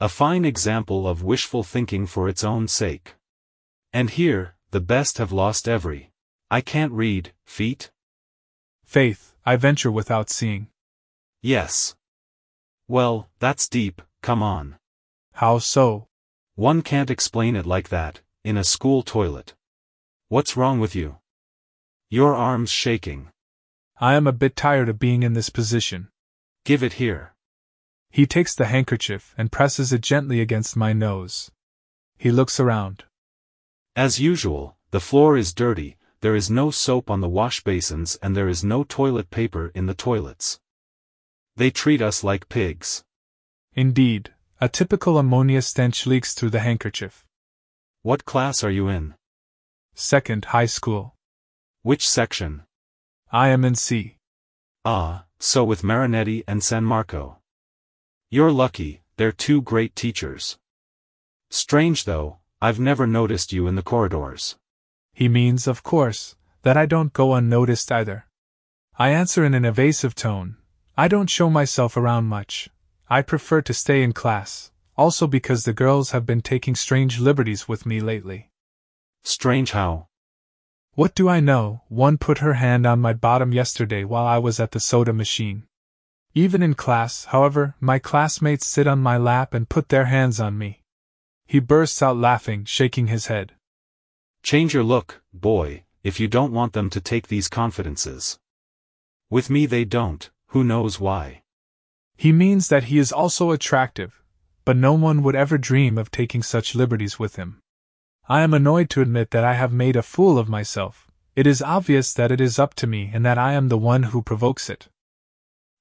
A 0.02 0.10
fine 0.10 0.44
example 0.44 1.08
of 1.08 1.24
wishful 1.24 1.64
thinking 1.64 2.06
for 2.06 2.28
its 2.28 2.44
own 2.44 2.68
sake. 2.68 3.16
And 3.94 4.10
here, 4.10 4.56
the 4.72 4.82
best 4.82 5.18
have 5.18 5.32
lost 5.32 5.70
every. 5.70 6.12
I 6.50 6.60
can't 6.60 6.92
read, 6.92 7.32
feet? 7.46 7.92
Faith, 8.84 9.36
I 9.46 9.56
venture 9.56 9.90
without 9.90 10.30
seeing. 10.30 10.68
Yes. 11.42 11.96
Well, 12.90 13.30
that's 13.40 13.70
deep, 13.70 14.02
come 14.22 14.44
on. 14.44 14.76
How 15.36 15.60
so? 15.60 16.10
One 16.56 16.82
can't 16.82 17.10
explain 17.10 17.56
it 17.56 17.66
like 17.66 17.90
that, 17.90 18.22
in 18.44 18.58
a 18.58 18.64
school 18.64 19.04
toilet. 19.04 19.54
What's 20.28 20.58
wrong 20.58 20.80
with 20.80 20.96
you? 20.96 21.18
Your 22.10 22.36
arm's 22.36 22.72
shaking. 22.72 23.30
I 24.00 24.16
am 24.16 24.28
a 24.28 24.34
bit 24.34 24.56
tired 24.56 24.90
of 24.90 25.00
being 25.00 25.24
in 25.24 25.34
this 25.34 25.50
position. 25.50 26.10
Give 26.66 26.84
it 26.84 26.94
here. 26.94 27.34
He 28.10 28.26
takes 28.26 28.54
the 28.54 28.66
handkerchief 28.66 29.34
and 29.38 29.52
presses 29.52 29.94
it 29.94 30.02
gently 30.02 30.42
against 30.42 30.76
my 30.76 30.92
nose. 30.92 31.52
He 32.18 32.32
looks 32.32 32.60
around. 32.60 33.06
As 33.96 34.20
usual, 34.20 34.76
the 34.92 35.00
floor 35.00 35.38
is 35.38 35.54
dirty, 35.54 35.98
there 36.20 36.36
is 36.36 36.52
no 36.52 36.70
soap 36.70 37.10
on 37.10 37.22
the 37.22 37.30
wash 37.30 37.64
basins 37.64 38.18
and 38.22 38.36
there 38.36 38.50
is 38.50 38.64
no 38.64 38.84
toilet 38.84 39.30
paper 39.32 39.72
in 39.74 39.86
the 39.86 39.94
toilets. 39.94 40.60
They 41.56 41.72
treat 41.72 42.02
us 42.02 42.24
like 42.24 42.50
pigs. 42.50 43.04
Indeed, 43.74 44.34
a 44.64 44.70
typical 44.70 45.18
ammonia 45.18 45.60
stench 45.60 46.06
leaks 46.06 46.36
through 46.36 46.52
the 46.52 46.60
handkerchief. 46.60 47.26
What 48.04 48.26
class 48.26 48.64
are 48.64 48.70
you 48.70 48.90
in? 48.90 49.16
Second 49.96 50.46
high 50.46 50.68
school. 50.68 51.16
Which 51.82 52.08
section? 52.08 52.62
I 53.32 53.48
am 53.48 53.66
in 53.66 53.74
C. 53.74 54.18
Ah, 54.86 55.26
so 55.40 55.64
with 55.64 55.82
Marinetti 55.82 56.44
and 56.48 56.64
San 56.64 56.84
Marco. 56.84 57.40
You're 58.30 58.52
lucky, 58.52 59.02
they're 59.18 59.32
two 59.32 59.64
great 59.64 59.96
teachers. 59.96 60.60
Strange 61.50 62.04
though, 62.04 62.38
I've 62.62 62.80
never 62.80 63.08
noticed 63.08 63.52
you 63.52 63.66
in 63.66 63.74
the 63.74 63.82
corridors. 63.82 64.58
He 65.12 65.28
means, 65.28 65.66
of 65.66 65.82
course, 65.82 66.36
that 66.62 66.78
I 66.78 66.86
don't 66.86 67.14
go 67.14 67.34
unnoticed 67.34 67.92
either. 67.92 68.28
I 68.96 69.10
answer 69.10 69.44
in 69.44 69.56
an 69.56 69.66
evasive 69.66 70.14
tone 70.14 70.58
I 70.96 71.08
don't 71.08 71.32
show 71.32 71.50
myself 71.50 71.98
around 71.98 72.26
much. 72.26 72.70
I 73.12 73.22
prefer 73.22 73.62
to 73.64 73.74
stay 73.74 74.04
in 74.04 74.14
class, 74.14 74.72
also 74.96 75.28
because 75.28 75.66
the 75.66 75.74
girls 75.74 76.12
have 76.12 76.26
been 76.26 76.40
taking 76.40 76.76
strange 76.76 77.20
liberties 77.20 77.68
with 77.68 77.86
me 77.86 78.00
lately. 78.00 78.52
Strange 79.22 79.72
how? 79.72 80.08
What 80.94 81.14
do 81.14 81.28
I 81.28 81.42
know? 81.42 81.82
One 81.90 82.18
put 82.18 82.38
her 82.38 82.54
hand 82.54 82.86
on 82.86 83.02
my 83.02 83.12
bottom 83.12 83.52
yesterday 83.52 84.06
while 84.06 84.26
I 84.26 84.38
was 84.38 84.62
at 84.62 84.72
the 84.72 84.80
soda 84.80 85.12
machine. 85.12 85.64
Even 86.34 86.64
in 86.64 86.74
class, 86.74 87.26
however, 87.26 87.76
my 87.82 88.00
classmates 88.00 88.66
sit 88.66 88.88
on 88.88 89.00
my 89.00 89.18
lap 89.18 89.54
and 89.54 89.68
put 89.68 89.90
their 89.90 90.06
hands 90.06 90.40
on 90.40 90.58
me. 90.58 90.82
He 91.46 91.60
bursts 91.60 92.02
out 92.02 92.16
laughing, 92.16 92.64
shaking 92.64 93.08
his 93.08 93.26
head. 93.26 93.56
Change 94.42 94.74
your 94.74 94.84
look, 94.86 95.22
boy, 95.34 95.84
if 96.02 96.22
you 96.22 96.30
don't 96.30 96.54
want 96.54 96.72
them 96.72 96.90
to 96.92 97.02
take 97.02 97.28
these 97.28 97.50
confidences. 97.50 98.40
With 99.30 99.50
me 99.50 99.66
they 99.66 99.84
don't, 99.84 100.30
who 100.48 100.64
knows 100.64 100.98
why. 100.98 101.41
He 102.22 102.32
means 102.32 102.68
that 102.68 102.84
he 102.84 103.00
is 103.00 103.12
also 103.12 103.50
attractive, 103.50 104.22
but 104.64 104.78
no 104.78 104.94
one 104.94 105.24
would 105.24 105.36
ever 105.36 105.58
dream 105.58 105.98
of 105.98 106.12
taking 106.12 106.44
such 106.44 106.76
liberties 106.76 107.18
with 107.18 107.36
him. 107.36 107.58
I 108.30 108.42
am 108.42 108.54
annoyed 108.54 108.92
to 108.92 109.02
admit 109.02 109.32
that 109.32 109.44
I 109.44 109.56
have 109.56 109.74
made 109.74 109.96
a 109.96 110.04
fool 110.04 110.38
of 110.38 110.48
myself. 110.48 111.10
It 111.36 111.48
is 111.48 111.64
obvious 111.64 112.14
that 112.14 112.32
it 112.32 112.40
is 112.40 112.60
up 112.60 112.76
to 112.76 112.86
me 112.86 113.10
and 113.12 113.26
that 113.26 113.40
I 113.40 113.54
am 113.54 113.70
the 113.70 113.78
one 113.94 114.04
who 114.04 114.22
provokes 114.22 114.70
it. 114.70 114.88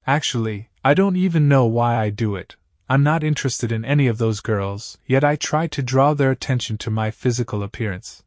Actually, 0.07 0.71
I 0.83 0.95
don't 0.95 1.15
even 1.15 1.47
know 1.47 1.67
why 1.67 1.95
I 1.97 2.09
do 2.09 2.35
it. 2.35 2.55
I'm 2.89 3.03
not 3.03 3.23
interested 3.23 3.71
in 3.71 3.85
any 3.85 4.07
of 4.07 4.17
those 4.17 4.39
girls, 4.39 4.97
yet 5.05 5.23
I 5.23 5.35
try 5.35 5.67
to 5.67 5.83
draw 5.83 6.15
their 6.15 6.31
attention 6.31 6.79
to 6.79 6.89
my 6.89 7.11
physical 7.11 7.61
appearance. 7.61 8.23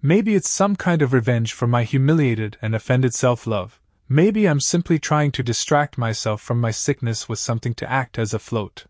Maybe 0.00 0.36
it's 0.36 0.48
some 0.48 0.76
kind 0.76 1.02
of 1.02 1.12
revenge 1.12 1.52
for 1.52 1.66
my 1.66 1.82
humiliated 1.82 2.58
and 2.62 2.76
offended 2.76 3.12
self 3.12 3.44
love. 3.44 3.79
Maybe 4.12 4.48
I'm 4.48 4.58
simply 4.58 4.98
trying 4.98 5.30
to 5.32 5.42
distract 5.44 5.96
myself 5.96 6.42
from 6.42 6.60
my 6.60 6.72
sickness 6.72 7.28
with 7.28 7.38
something 7.38 7.74
to 7.74 7.88
act 7.88 8.18
as 8.18 8.34
a 8.34 8.40
float. 8.40 8.86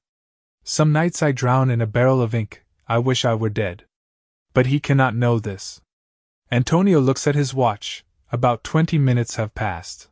Some 0.65 0.93
nights 0.93 1.23
I 1.23 1.31
drown 1.31 1.71
in 1.71 1.83
a 1.83 1.87
barrel 1.87 2.23
of 2.23 2.35
ink, 2.35 2.65
I 2.89 2.97
wish 3.00 3.27
I 3.27 3.35
were 3.35 3.50
dead. 3.50 3.85
But 4.55 4.67
he 4.67 4.81
cannot 4.81 5.15
know 5.15 5.39
this. 5.39 5.83
Antonio 6.50 7.00
looks 7.00 7.27
at 7.27 7.35
his 7.35 7.53
watch, 7.53 8.03
about 8.33 8.65
twenty 8.65 8.97
minutes 8.97 9.37
have 9.37 9.55
passed. 9.55 10.09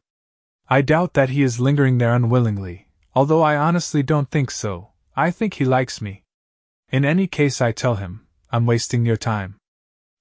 I 0.69 0.83
doubt 0.83 1.15
that 1.15 1.31
he 1.31 1.43
is 1.43 1.59
lingering 1.59 1.97
there 1.97 2.15
unwillingly, 2.15 2.89
although 3.15 3.41
I 3.41 3.57
honestly 3.57 4.03
don't 4.03 4.31
think 4.31 4.51
so. 4.51 4.89
I 5.17 5.31
think 5.31 5.55
he 5.55 5.65
likes 5.65 6.03
me. 6.03 6.23
In 6.91 7.07
any 7.07 7.27
case, 7.27 7.63
I 7.63 7.73
tell 7.73 7.95
him, 7.95 8.27
I'm 8.53 8.67
wasting 8.67 9.07
your 9.07 9.17
time. 9.17 9.57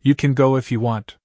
You 0.02 0.16
can 0.16 0.34
go 0.34 0.56
if 0.56 0.72
you 0.72 0.80
want. 0.80 1.18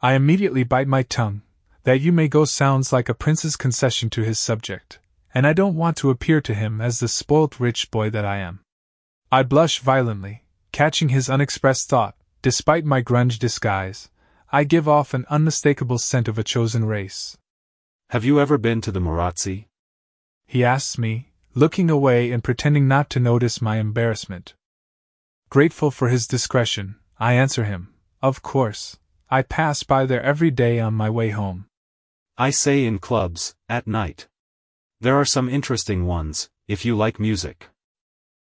I 0.00 0.12
immediately 0.12 0.62
bite 0.62 0.86
my 0.86 1.02
tongue. 1.02 1.42
That 1.84 2.00
you 2.00 2.12
may 2.12 2.28
go 2.28 2.44
sounds 2.44 2.92
like 2.92 3.08
a 3.08 3.14
prince's 3.14 3.56
concession 3.56 4.08
to 4.10 4.22
his 4.22 4.38
subject, 4.38 5.00
and 5.34 5.46
I 5.46 5.52
don't 5.52 5.74
want 5.74 5.96
to 5.98 6.10
appear 6.10 6.40
to 6.40 6.54
him 6.54 6.80
as 6.80 7.00
the 7.00 7.08
spoilt 7.08 7.58
rich 7.58 7.90
boy 7.90 8.08
that 8.10 8.24
I 8.24 8.36
am. 8.36 8.60
I 9.32 9.42
blush 9.42 9.80
violently, 9.80 10.44
catching 10.70 11.08
his 11.08 11.28
unexpressed 11.28 11.88
thought. 11.88 12.14
Despite 12.40 12.84
my 12.84 13.02
grunge 13.02 13.38
disguise, 13.38 14.10
I 14.50 14.64
give 14.64 14.88
off 14.88 15.14
an 15.14 15.26
unmistakable 15.30 15.98
scent 15.98 16.28
of 16.28 16.38
a 16.38 16.44
chosen 16.44 16.84
race. 16.84 17.36
Have 18.10 18.24
you 18.24 18.40
ever 18.40 18.58
been 18.58 18.80
to 18.82 18.92
the 18.92 19.00
Murazzi? 19.00 19.66
He 20.46 20.64
asks 20.64 20.98
me, 20.98 21.32
looking 21.54 21.88
away 21.88 22.30
and 22.30 22.44
pretending 22.44 22.86
not 22.86 23.10
to 23.10 23.20
notice 23.20 23.62
my 23.62 23.78
embarrassment. 23.78 24.54
Grateful 25.50 25.90
for 25.90 26.08
his 26.08 26.26
discretion, 26.26 26.96
I 27.18 27.34
answer 27.34 27.64
him, 27.64 27.94
Of 28.20 28.42
course, 28.42 28.98
I 29.30 29.42
pass 29.42 29.82
by 29.82 30.06
there 30.06 30.22
every 30.22 30.50
day 30.50 30.78
on 30.78 30.94
my 30.94 31.08
way 31.08 31.30
home. 31.30 31.66
I 32.38 32.50
say 32.50 32.84
in 32.84 32.98
clubs, 32.98 33.54
at 33.68 33.86
night. 33.86 34.28
There 35.00 35.16
are 35.16 35.24
some 35.24 35.48
interesting 35.48 36.06
ones, 36.06 36.50
if 36.66 36.84
you 36.84 36.96
like 36.96 37.20
music. 37.20 37.68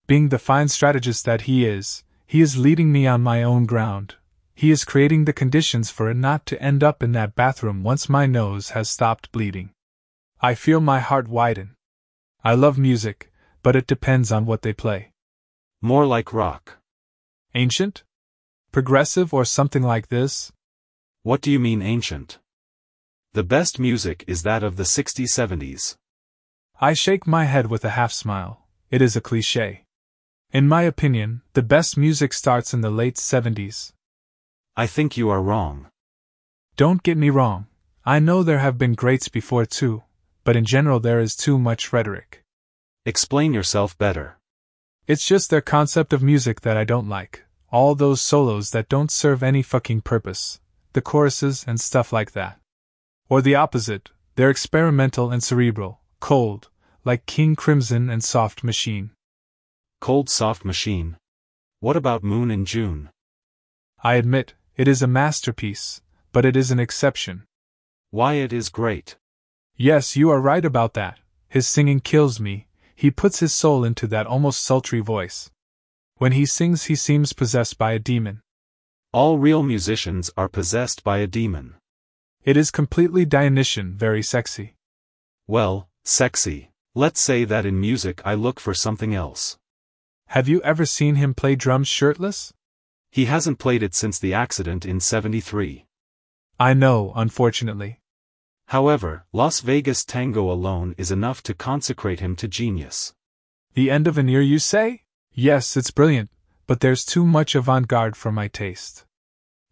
Being 0.06 0.28
the 0.28 0.38
fine 0.38 0.68
strategist 0.68 1.24
that 1.24 1.42
he 1.42 1.66
is, 1.66 2.04
he 2.26 2.40
is 2.40 2.56
leading 2.56 2.92
me 2.92 3.06
on 3.06 3.22
my 3.22 3.42
own 3.42 3.66
ground, 3.66 4.16
he 4.54 4.70
is 4.70 4.84
creating 4.84 5.24
the 5.24 5.32
conditions 5.32 5.90
for 5.90 6.10
it 6.10 6.16
not 6.16 6.46
to 6.46 6.62
end 6.62 6.84
up 6.84 7.02
in 7.02 7.12
that 7.12 7.34
bathroom 7.34 7.82
once 7.82 8.08
my 8.08 8.26
nose 8.26 8.70
has 8.70 8.88
stopped 8.88 9.32
bleeding. 9.32 9.70
I 10.40 10.54
feel 10.54 10.80
my 10.80 11.00
heart 11.00 11.28
widen. 11.28 11.74
I 12.44 12.54
love 12.54 12.78
music, 12.78 13.32
but 13.62 13.76
it 13.76 13.86
depends 13.86 14.30
on 14.30 14.46
what 14.46 14.62
they 14.62 14.72
play. 14.72 15.12
More 15.80 16.06
like 16.06 16.32
rock. 16.32 16.78
Ancient? 17.54 18.04
Progressive 18.70 19.34
or 19.34 19.44
something 19.44 19.82
like 19.82 20.08
this? 20.08 20.52
What 21.22 21.40
do 21.40 21.50
you 21.50 21.58
mean 21.58 21.82
ancient? 21.82 22.38
The 23.34 23.42
best 23.42 23.78
music 23.78 24.24
is 24.26 24.42
that 24.42 24.62
of 24.62 24.76
the 24.76 24.82
60s 24.82 25.28
70s. 25.28 25.96
I 26.82 26.92
shake 26.92 27.26
my 27.26 27.44
head 27.44 27.70
with 27.70 27.82
a 27.82 27.96
half 27.96 28.12
smile. 28.12 28.66
It 28.90 29.00
is 29.00 29.16
a 29.16 29.22
cliche. 29.22 29.84
In 30.52 30.68
my 30.68 30.82
opinion, 30.82 31.40
the 31.54 31.62
best 31.62 31.96
music 31.96 32.34
starts 32.34 32.74
in 32.74 32.82
the 32.82 32.90
late 32.90 33.16
70s. 33.16 33.94
I 34.76 34.86
think 34.86 35.16
you 35.16 35.30
are 35.30 35.40
wrong. 35.40 35.88
Don't 36.76 37.02
get 37.02 37.16
me 37.16 37.30
wrong. 37.30 37.68
I 38.04 38.18
know 38.18 38.42
there 38.42 38.58
have 38.58 38.76
been 38.76 38.92
greats 38.92 39.28
before 39.28 39.64
too, 39.64 40.02
but 40.44 40.54
in 40.54 40.66
general 40.66 41.00
there 41.00 41.20
is 41.20 41.34
too 41.34 41.58
much 41.58 41.90
rhetoric. 41.90 42.44
Explain 43.06 43.54
yourself 43.54 43.96
better. 43.96 44.36
It's 45.06 45.24
just 45.24 45.48
their 45.48 45.62
concept 45.62 46.12
of 46.12 46.22
music 46.22 46.60
that 46.60 46.76
I 46.76 46.84
don't 46.84 47.08
like. 47.08 47.44
All 47.70 47.94
those 47.94 48.20
solos 48.20 48.72
that 48.72 48.90
don't 48.90 49.10
serve 49.10 49.42
any 49.42 49.62
fucking 49.62 50.02
purpose. 50.02 50.60
the 50.92 51.00
choruses, 51.00 51.64
and 51.66 51.80
stuff 51.80 52.12
like 52.12 52.32
that. 52.32 52.62
Or 53.32 53.40
the 53.40 53.54
opposite, 53.54 54.10
they're 54.34 54.50
experimental 54.50 55.30
and 55.30 55.42
cerebral, 55.42 56.00
cold, 56.20 56.68
like 57.02 57.24
King 57.24 57.56
Crimson 57.56 58.10
and 58.10 58.22
Soft 58.22 58.62
Machine. 58.62 59.12
Cold 60.02 60.28
Soft 60.28 60.66
Machine. 60.66 61.16
What 61.80 61.96
about 61.96 62.22
Moon 62.22 62.50
in 62.50 62.66
June? 62.66 63.08
I 64.04 64.16
admit, 64.16 64.52
it 64.76 64.86
is 64.86 65.00
a 65.00 65.06
masterpiece, 65.06 66.02
but 66.32 66.44
it 66.44 66.58
is 66.58 66.70
an 66.70 66.78
exception. 66.78 67.44
Why, 68.10 68.34
it 68.34 68.52
is 68.52 68.68
great. 68.68 69.16
Yes, 69.78 70.14
you 70.14 70.28
are 70.28 70.38
right 70.38 70.66
about 70.66 70.92
that. 70.92 71.18
His 71.48 71.66
singing 71.66 72.00
kills 72.00 72.38
me, 72.38 72.66
he 72.94 73.10
puts 73.10 73.40
his 73.40 73.54
soul 73.54 73.82
into 73.82 74.06
that 74.08 74.26
almost 74.26 74.60
sultry 74.60 75.00
voice. 75.00 75.50
When 76.18 76.32
he 76.32 76.44
sings, 76.44 76.84
he 76.84 76.94
seems 76.94 77.32
possessed 77.32 77.78
by 77.78 77.92
a 77.92 77.98
demon. 77.98 78.42
All 79.10 79.38
real 79.38 79.62
musicians 79.62 80.30
are 80.36 80.50
possessed 80.50 81.02
by 81.02 81.16
a 81.16 81.26
demon. 81.26 81.76
It 82.44 82.56
is 82.56 82.72
completely 82.72 83.25
Dionysian, 83.25 83.94
very 83.96 84.20
sexy. 84.20 84.75
Well, 85.46 85.88
sexy. 86.02 86.72
Let's 86.92 87.20
say 87.20 87.44
that 87.44 87.64
in 87.64 87.80
music 87.80 88.20
I 88.25 88.34
look 88.34 88.58
for 88.58 88.75
something 88.75 89.14
else. 89.14 89.58
Have 90.26 90.49
you 90.49 90.61
ever 90.62 90.84
seen 90.84 91.14
him 91.14 91.34
play 91.34 91.54
drums 91.54 91.87
shirtless? 91.87 92.52
He 93.12 93.26
hasn't 93.26 93.61
played 93.61 93.84
it 93.84 93.94
since 93.94 94.18
the 94.18 94.34
accident 94.34 94.84
in 94.84 94.99
73. 94.99 95.87
I 96.58 96.75
know, 96.75 97.12
unfortunately. 97.14 98.00
However, 98.68 99.25
Las 99.32 99.61
Vegas 99.61 100.04
Tango 100.04 100.50
alone 100.50 100.96
is 100.99 101.12
enough 101.12 101.44
to 101.44 101.54
consecrate 101.54 102.18
him 102.18 102.34
to 102.37 102.49
genius. 102.49 103.14
The 103.75 103.88
end 103.88 104.08
of 104.08 104.18
an 104.18 104.28
ear, 104.28 104.40
you 104.40 104.58
say? 104.58 105.02
Yes, 105.32 105.76
it's 105.76 105.92
brilliant, 105.92 106.30
but 106.66 106.80
there's 106.80 107.04
too 107.04 107.25
much 107.25 107.54
avant 107.54 107.87
garde 107.87 108.16
for 108.16 108.32
my 108.32 108.49
taste. 108.49 109.04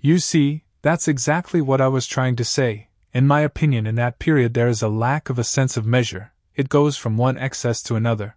You 0.00 0.18
see, 0.18 0.64
that's 0.82 1.08
exactly 1.08 1.60
what 1.60 1.80
I 1.80 1.88
was 1.88 2.06
trying 2.06 2.36
to 2.36 2.44
say. 2.44 2.88
In 3.12 3.26
my 3.26 3.40
opinion, 3.40 3.86
in 3.86 3.96
that 3.96 4.18
period, 4.18 4.54
there 4.54 4.68
is 4.68 4.82
a 4.82 4.88
lack 4.88 5.28
of 5.30 5.38
a 5.38 5.44
sense 5.44 5.76
of 5.76 5.84
measure, 5.84 6.32
it 6.54 6.68
goes 6.68 6.96
from 6.96 7.16
one 7.16 7.38
excess 7.38 7.82
to 7.84 7.96
another. 7.96 8.36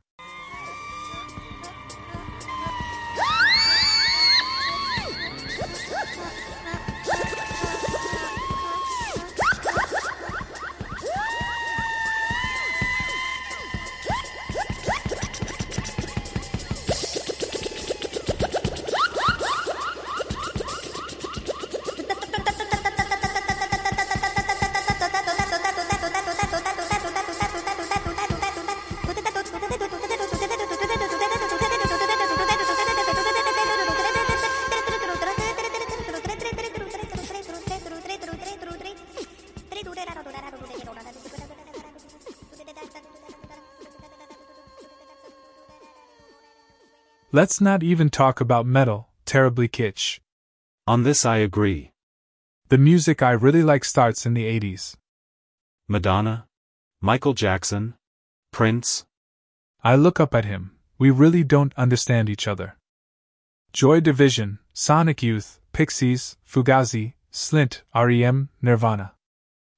Let's 47.44 47.60
not 47.60 47.84
even 47.84 48.10
talk 48.10 48.40
about 48.40 48.66
metal, 48.66 49.10
terribly 49.26 49.68
kitsch. 49.68 50.22
On 50.88 51.04
this 51.04 51.26
I 51.26 51.40
agree. 51.40 51.92
The 52.70 52.78
music 52.78 53.22
I 53.22 53.32
really 53.32 53.62
like 53.62 53.84
starts 53.84 54.26
in 54.26 54.34
the 54.34 54.46
80s. 54.46 54.96
Madonna? 55.90 56.46
Michael 57.02 57.34
Jackson? 57.34 57.96
Prince? 58.54 59.04
I 59.84 59.98
look 59.98 60.22
up 60.22 60.34
at 60.34 60.46
him, 60.46 60.72
we 60.98 61.12
really 61.12 61.44
don't 61.44 61.74
understand 61.76 62.30
each 62.30 62.48
other. 62.48 62.78
Joy 63.74 64.00
Division, 64.00 64.60
Sonic 64.72 65.22
Youth, 65.22 65.60
Pixies, 65.74 66.38
Fugazi, 66.48 67.12
Slint, 67.30 67.82
REM, 67.94 68.48
Nirvana. 68.62 69.16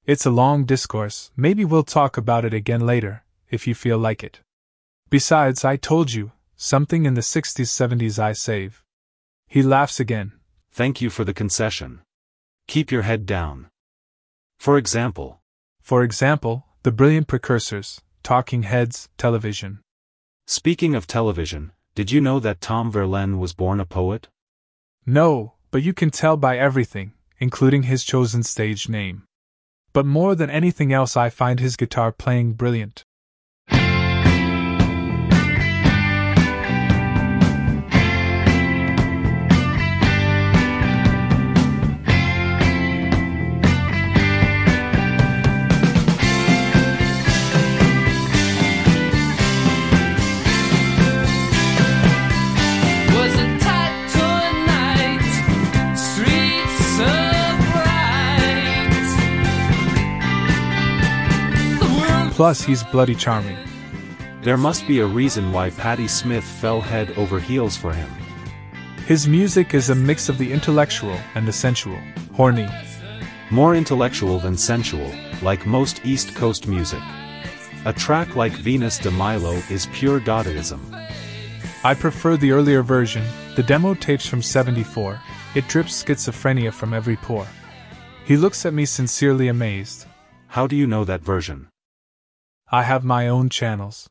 It's 0.04 0.24
a 0.24 0.30
long 0.30 0.66
discourse, 0.66 1.32
maybe 1.36 1.64
we'll 1.64 1.82
talk 1.82 2.16
about 2.16 2.44
it 2.44 2.54
again 2.54 2.86
later, 2.86 3.24
if 3.50 3.66
you 3.66 3.74
feel 3.74 3.98
like 3.98 4.22
it. 4.22 4.38
Besides, 5.10 5.64
I 5.64 5.74
told 5.74 6.12
you, 6.12 6.30
Something 6.58 7.04
in 7.04 7.12
the 7.12 7.20
60s 7.20 7.66
70s 7.66 8.18
I 8.18 8.32
save. 8.32 8.82
He 9.46 9.62
laughs 9.62 10.00
again. 10.00 10.32
Thank 10.70 11.02
you 11.02 11.10
for 11.10 11.22
the 11.22 11.34
concession. 11.34 12.00
Keep 12.66 12.90
your 12.90 13.02
head 13.02 13.26
down. 13.26 13.68
For 14.58 14.78
example. 14.78 15.40
For 15.82 16.02
example, 16.02 16.64
the 16.82 16.92
brilliant 16.92 17.28
precursors, 17.28 18.00
Talking 18.22 18.62
Heads, 18.62 19.10
television. 19.18 19.80
Speaking 20.46 20.94
of 20.94 21.06
television, 21.06 21.72
did 21.94 22.10
you 22.10 22.22
know 22.22 22.40
that 22.40 22.62
Tom 22.62 22.90
Verlaine 22.90 23.38
was 23.38 23.52
born 23.52 23.78
a 23.78 23.84
poet? 23.84 24.28
No, 25.04 25.52
but 25.70 25.82
you 25.82 25.92
can 25.92 26.10
tell 26.10 26.38
by 26.38 26.56
everything, 26.56 27.12
including 27.38 27.82
his 27.82 28.02
chosen 28.02 28.42
stage 28.42 28.88
name. 28.88 29.24
But 29.92 30.06
more 30.06 30.34
than 30.34 30.48
anything 30.48 30.90
else, 30.90 31.18
I 31.18 31.28
find 31.28 31.60
his 31.60 31.76
guitar 31.76 32.12
playing 32.12 32.54
brilliant. 32.54 33.04
Plus, 62.36 62.62
he's 62.62 62.84
bloody 62.84 63.14
charming. 63.14 63.56
There 64.42 64.58
must 64.58 64.86
be 64.86 65.00
a 65.00 65.06
reason 65.06 65.52
why 65.52 65.70
Patti 65.70 66.06
Smith 66.06 66.44
fell 66.44 66.82
head 66.82 67.10
over 67.16 67.40
heels 67.40 67.78
for 67.78 67.94
him. 67.94 68.10
His 69.06 69.26
music 69.26 69.72
is 69.72 69.88
a 69.88 69.94
mix 69.94 70.28
of 70.28 70.36
the 70.36 70.52
intellectual 70.52 71.18
and 71.34 71.48
the 71.48 71.52
sensual, 71.52 71.98
horny. 72.34 72.68
More 73.50 73.74
intellectual 73.74 74.38
than 74.38 74.54
sensual, 74.58 75.10
like 75.40 75.64
most 75.64 76.04
East 76.04 76.34
Coast 76.34 76.68
music. 76.68 77.00
A 77.86 77.92
track 77.94 78.36
like 78.36 78.52
Venus 78.52 78.98
de 78.98 79.10
Milo 79.10 79.54
is 79.70 79.88
pure 79.94 80.20
Dadaism. 80.20 80.80
I 81.84 81.94
prefer 81.94 82.36
the 82.36 82.52
earlier 82.52 82.82
version, 82.82 83.24
the 83.54 83.62
demo 83.62 83.94
tapes 83.94 84.26
from 84.26 84.42
74. 84.42 85.18
It 85.54 85.68
drips 85.68 86.04
schizophrenia 86.04 86.70
from 86.70 86.92
every 86.92 87.16
pore. 87.16 87.48
He 88.26 88.36
looks 88.36 88.66
at 88.66 88.74
me 88.74 88.84
sincerely 88.84 89.48
amazed. 89.48 90.04
How 90.48 90.66
do 90.66 90.76
you 90.76 90.86
know 90.86 91.06
that 91.06 91.22
version? 91.22 91.68
I 92.68 92.82
have 92.82 93.04
my 93.04 93.28
own 93.28 93.48
channels. 93.48 94.10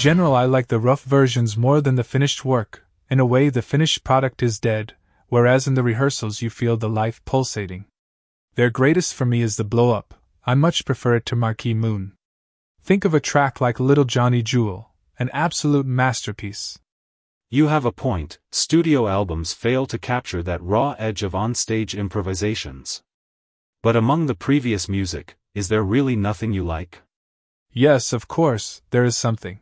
General, 0.00 0.34
I 0.34 0.46
like 0.46 0.68
the 0.68 0.78
rough 0.78 1.02
versions 1.02 1.58
more 1.58 1.82
than 1.82 1.96
the 1.96 2.02
finished 2.02 2.42
work. 2.42 2.86
In 3.10 3.20
a 3.20 3.26
way, 3.26 3.50
the 3.50 3.60
finished 3.60 4.02
product 4.02 4.42
is 4.42 4.58
dead, 4.58 4.94
whereas 5.28 5.66
in 5.66 5.74
the 5.74 5.82
rehearsals 5.82 6.40
you 6.40 6.48
feel 6.48 6.78
the 6.78 6.88
life 6.88 7.22
pulsating. 7.26 7.84
Their 8.54 8.70
greatest 8.70 9.12
for 9.12 9.26
me 9.26 9.42
is 9.42 9.56
the 9.56 9.64
blow 9.64 9.90
up. 9.90 10.14
I 10.46 10.54
much 10.54 10.86
prefer 10.86 11.16
it 11.16 11.26
to 11.26 11.36
Marquee 11.36 11.74
Moon. 11.74 12.12
Think 12.82 13.04
of 13.04 13.12
a 13.12 13.20
track 13.20 13.60
like 13.60 13.78
Little 13.78 14.06
Johnny 14.06 14.42
Jewel, 14.42 14.90
an 15.18 15.28
absolute 15.34 15.84
masterpiece. 15.84 16.78
You 17.50 17.66
have 17.66 17.84
a 17.84 17.92
point, 17.92 18.38
studio 18.50 19.06
albums 19.06 19.52
fail 19.52 19.84
to 19.84 19.98
capture 19.98 20.42
that 20.42 20.62
raw 20.62 20.96
edge 20.98 21.22
of 21.22 21.32
onstage 21.32 21.94
improvisations. 21.94 23.02
But 23.82 23.96
among 23.96 24.26
the 24.26 24.34
previous 24.34 24.88
music, 24.88 25.36
is 25.54 25.68
there 25.68 25.82
really 25.82 26.16
nothing 26.16 26.54
you 26.54 26.64
like? 26.64 27.02
Yes, 27.70 28.14
of 28.14 28.28
course, 28.28 28.80
there 28.92 29.04
is 29.04 29.14
something. 29.14 29.60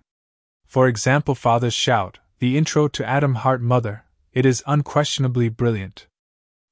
For 0.69 0.87
example, 0.87 1.35
Father's 1.35 1.73
Shout, 1.73 2.19
the 2.41 2.59
intro 2.59 2.89
to 2.89 3.09
Atom 3.09 3.37
Heart 3.37 3.63
Mother, 3.63 4.05
it 4.35 4.45
is 4.45 4.63
unquestionably 4.67 5.49
brilliant. 5.49 6.07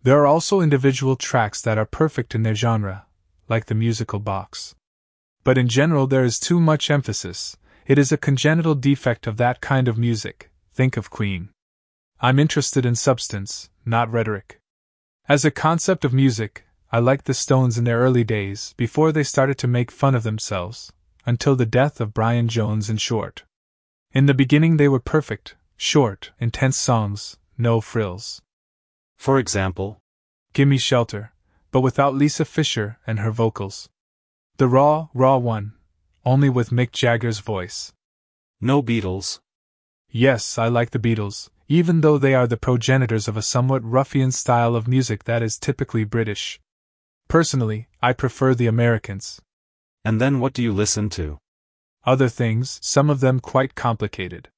There 0.02 0.20
are 0.20 0.26
also 0.26 0.60
individual 0.60 1.16
tracks 1.16 1.62
that 1.62 1.78
are 1.78 1.86
perfect 1.86 2.34
in 2.34 2.42
their 2.42 2.54
genre, 2.54 3.06
like 3.48 3.66
the 3.66 3.74
musical 3.74 4.18
box. 4.18 4.74
But 5.44 5.56
in 5.56 5.66
general, 5.66 6.06
there 6.06 6.24
is 6.24 6.38
too 6.38 6.60
much 6.60 6.90
emphasis. 6.90 7.56
It 7.86 7.98
is 7.98 8.12
a 8.12 8.18
congenital 8.18 8.74
defect 8.74 9.26
of 9.26 9.38
that 9.38 9.62
kind 9.62 9.88
of 9.88 9.96
music. 9.96 10.50
Think 10.74 10.98
of 10.98 11.08
Queen. 11.08 11.48
I'm 12.20 12.38
interested 12.38 12.84
in 12.84 12.96
substance, 12.96 13.70
not 13.86 14.12
rhetoric. 14.12 14.60
As 15.26 15.46
a 15.46 15.50
concept 15.50 16.04
of 16.04 16.12
music, 16.12 16.66
I 16.92 16.98
liked 16.98 17.24
the 17.24 17.32
Stones 17.32 17.78
in 17.78 17.84
their 17.84 18.00
early 18.00 18.24
days, 18.24 18.74
before 18.76 19.10
they 19.10 19.22
started 19.22 19.56
to 19.58 19.66
make 19.66 19.90
fun 19.90 20.14
of 20.14 20.22
themselves, 20.22 20.92
until 21.24 21.56
the 21.56 21.64
death 21.64 21.98
of 21.98 22.12
Brian 22.12 22.48
Jones 22.48 22.90
in 22.90 22.98
short. 22.98 23.44
In 24.16 24.24
the 24.24 24.32
beginning, 24.32 24.78
they 24.78 24.88
were 24.88 24.98
perfect, 24.98 25.56
short, 25.76 26.32
intense 26.40 26.78
songs, 26.78 27.36
no 27.58 27.82
frills. 27.82 28.40
For 29.18 29.38
example, 29.38 29.98
Gimme 30.54 30.78
Shelter, 30.78 31.34
but 31.70 31.82
without 31.82 32.14
Lisa 32.14 32.46
Fischer 32.46 32.98
and 33.06 33.18
her 33.18 33.30
vocals. 33.30 33.90
The 34.56 34.68
raw, 34.68 35.08
raw 35.12 35.36
one, 35.36 35.74
only 36.24 36.48
with 36.48 36.70
Mick 36.70 36.92
Jagger's 36.92 37.40
voice. 37.40 37.92
No 38.58 38.82
Beatles. 38.82 39.40
Yes, 40.08 40.56
I 40.56 40.68
like 40.68 40.92
the 40.92 40.98
Beatles, 40.98 41.50
even 41.68 42.00
though 42.00 42.16
they 42.16 42.32
are 42.32 42.46
the 42.46 42.56
progenitors 42.56 43.28
of 43.28 43.36
a 43.36 43.42
somewhat 43.42 43.84
ruffian 43.84 44.32
style 44.32 44.74
of 44.74 44.88
music 44.88 45.24
that 45.24 45.42
is 45.42 45.58
typically 45.58 46.04
British. 46.04 46.58
Personally, 47.28 47.86
I 48.00 48.14
prefer 48.14 48.54
the 48.54 48.66
Americans. 48.66 49.42
And 50.06 50.22
then 50.22 50.40
what 50.40 50.54
do 50.54 50.62
you 50.62 50.72
listen 50.72 51.10
to? 51.10 51.38
Other 52.06 52.28
things, 52.28 52.78
some 52.82 53.10
of 53.10 53.20
them 53.20 53.40
quite 53.40 53.74
complicated. 53.74 54.48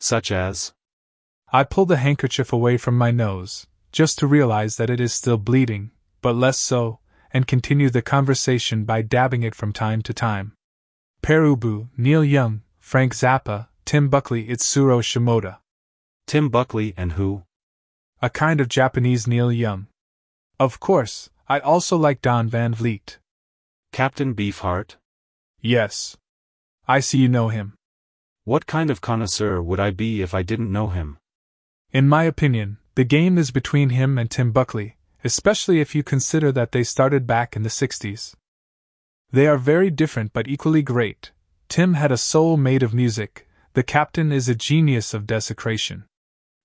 Such 0.00 0.32
as? 0.32 0.72
I 1.52 1.64
pull 1.64 1.84
the 1.84 1.98
handkerchief 1.98 2.52
away 2.52 2.78
from 2.78 2.96
my 2.96 3.10
nose, 3.10 3.66
just 3.92 4.18
to 4.18 4.26
realize 4.26 4.76
that 4.76 4.90
it 4.90 5.00
is 5.00 5.12
still 5.12 5.36
bleeding, 5.36 5.90
but 6.22 6.34
less 6.34 6.58
so, 6.58 7.00
and 7.32 7.46
continue 7.46 7.90
the 7.90 8.02
conversation 8.02 8.84
by 8.84 9.02
dabbing 9.02 9.42
it 9.42 9.54
from 9.54 9.72
time 9.72 10.00
to 10.02 10.14
time. 10.14 10.54
Pere 11.20 11.44
Ubu, 11.44 11.88
Neil 11.96 12.24
Young, 12.24 12.62
Frank 12.80 13.14
Zappa, 13.14 13.68
Tim 13.84 14.08
Buckley, 14.08 14.46
Itsuro 14.46 15.02
Shimoda. 15.02 15.58
Tim 16.26 16.48
Buckley 16.48 16.94
and 16.96 17.12
who? 17.12 17.42
A 18.22 18.30
kind 18.30 18.60
of 18.60 18.68
Japanese 18.68 19.26
Neil 19.26 19.52
Young. 19.52 19.86
Of 20.58 20.80
course, 20.80 21.30
I 21.48 21.60
also 21.60 21.96
like 21.96 22.22
Don 22.22 22.48
Van 22.48 22.74
Vliet. 22.74 23.18
Captain 23.92 24.34
Beefheart? 24.34 24.96
Yes. 25.60 26.16
I 26.90 27.00
see 27.00 27.18
you 27.18 27.28
know 27.28 27.48
him. 27.48 27.74
What 28.44 28.64
kind 28.64 28.88
of 28.88 29.02
connoisseur 29.02 29.60
would 29.60 29.78
I 29.78 29.90
be 29.90 30.22
if 30.22 30.32
I 30.32 30.42
didn't 30.42 30.72
know 30.72 30.86
him? 30.86 31.18
In 31.92 32.08
my 32.08 32.24
opinion, 32.24 32.78
the 32.94 33.04
game 33.04 33.36
is 33.36 33.50
between 33.50 33.90
him 33.90 34.16
and 34.16 34.30
Tim 34.30 34.52
Buckley, 34.52 34.96
especially 35.22 35.82
if 35.82 35.94
you 35.94 36.02
consider 36.02 36.50
that 36.52 36.72
they 36.72 36.82
started 36.82 37.26
back 37.26 37.54
in 37.54 37.62
the 37.62 37.68
60s. 37.68 38.34
They 39.30 39.46
are 39.46 39.58
very 39.58 39.90
different 39.90 40.32
but 40.32 40.48
equally 40.48 40.80
great. 40.80 41.32
Tim 41.68 41.92
had 41.92 42.10
a 42.10 42.16
soul 42.16 42.56
made 42.56 42.82
of 42.82 42.94
music, 42.94 43.46
the 43.74 43.82
captain 43.82 44.32
is 44.32 44.48
a 44.48 44.54
genius 44.54 45.12
of 45.12 45.26
desecration. 45.26 46.06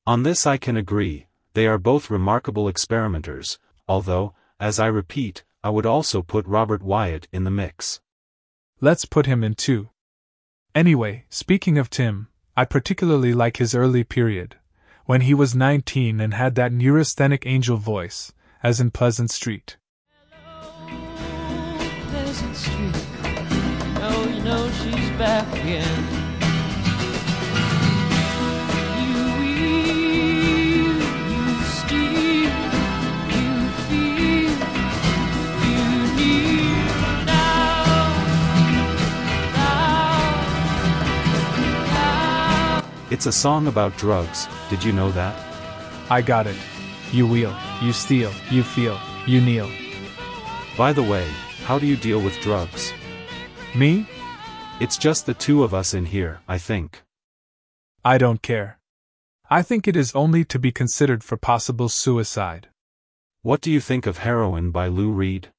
On 0.07 0.23
this 0.23 0.47
I 0.47 0.55
can 0.55 0.77
agree, 0.77 1.27
they 1.53 1.67
are 1.67 1.77
both 1.77 2.09
remarkable 2.09 2.69
experimenters, 2.69 3.59
although, 3.89 4.33
as 4.57 4.79
I 4.79 4.87
repeat, 4.87 5.43
I 5.61 5.69
would 5.69 5.85
also 5.85 6.21
put 6.21 6.47
Robert 6.47 6.81
Wyatt 6.81 7.27
in 7.33 7.43
the 7.43 7.51
mix. 7.51 7.99
Let's 8.79 9.03
put 9.03 9.25
him 9.25 9.43
in 9.43 9.55
too. 9.55 9.89
Anyway, 10.75 11.23
speaking 11.29 11.77
of 11.77 11.91
Tim, 11.91 12.29
I 12.57 12.65
particularly 12.65 13.31
like 13.31 13.57
his 13.57 13.75
early 13.75 14.03
period, 14.03 14.55
when 15.05 15.21
he 15.21 15.35
was 15.35 15.53
19 15.53 16.19
and 16.19 16.33
had 16.33 16.55
that 16.55 16.71
neurasthenic 16.71 17.45
angel 17.45 17.77
voice, 17.77 18.31
as 18.63 18.79
in 18.79 18.89
Pleasant 18.89 19.29
Street. 19.29 19.77
Pleasant 22.09 22.55
Street. 22.55 23.05
Oh, 24.01 24.27
you 24.33 24.43
know 24.43 24.67
she's 24.71 25.09
back 25.11 25.47
again. 25.59 26.12
It's 43.13 43.27
a 43.27 43.31
song 43.31 43.67
about 43.67 43.95
drugs, 43.95 44.47
did 44.71 44.83
you 44.83 44.91
know 44.91 45.11
that? 45.11 45.35
I 46.09 46.23
got 46.23 46.47
it. 46.47 46.55
You 47.11 47.27
wheel, 47.27 47.55
you 47.79 47.93
steal, 47.93 48.31
you 48.49 48.63
feel, 48.63 48.99
you 49.27 49.39
kneel. 49.39 49.69
By 50.75 50.93
the 50.93 51.03
way, 51.03 51.29
how 51.63 51.77
do 51.77 51.85
you 51.85 51.95
deal 51.95 52.19
with 52.19 52.41
drugs? 52.41 52.91
Me? 53.75 54.07
It's 54.79 54.97
just 54.97 55.27
the 55.27 55.35
two 55.35 55.63
of 55.63 55.75
us 55.75 55.93
in 55.93 56.05
here, 56.05 56.39
I 56.47 56.57
think. 56.57 57.03
I 58.03 58.17
don't 58.17 58.41
care. 58.41 58.79
I 59.47 59.61
think 59.61 59.87
it 59.87 59.95
is 59.95 60.15
only 60.15 60.43
to 60.45 60.57
be 60.57 60.71
considered 60.71 61.23
for 61.23 61.37
possible 61.37 61.89
suicide. 61.89 62.69
What 63.43 63.61
do 63.61 63.69
you 63.69 63.79
think 63.79 64.07
of 64.07 64.17
Heroin 64.17 64.71
by 64.71 64.87
Lou 64.87 65.11
Reed? 65.11 65.49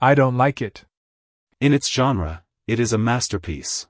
I 0.00 0.14
don't 0.14 0.36
like 0.36 0.62
it. 0.62 0.84
In 1.60 1.72
its 1.72 1.88
genre, 1.88 2.44
it 2.68 2.78
is 2.78 2.92
a 2.92 2.98
masterpiece. 2.98 3.88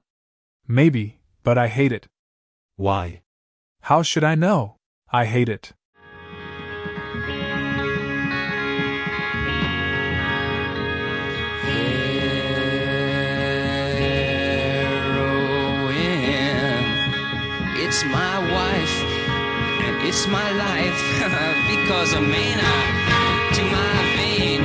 Maybe, 0.66 1.18
but 1.42 1.59
I 1.59 1.68
hate 1.68 1.92
it. 1.92 2.09
Why? 2.79 3.23
How 3.81 4.03
should 4.03 4.23
I 4.23 4.37
know? 4.37 4.77
I 5.12 5.25
hate 5.25 5.49
it. 5.49 5.73
It's 17.83 18.05
my 18.05 18.38
wife 18.38 18.97
and 19.83 20.07
it's 20.07 20.29
my 20.29 20.53
life 20.53 21.01
because 21.75 22.12
a 22.12 22.21
mana 22.21 22.73
to 23.57 23.62
my 23.75 23.95
vein 24.14 24.62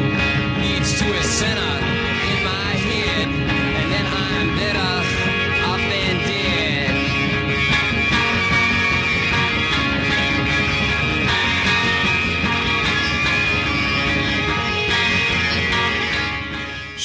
leads 0.61 0.99
to 0.99 1.05
a 1.17 1.23
center 1.23 1.82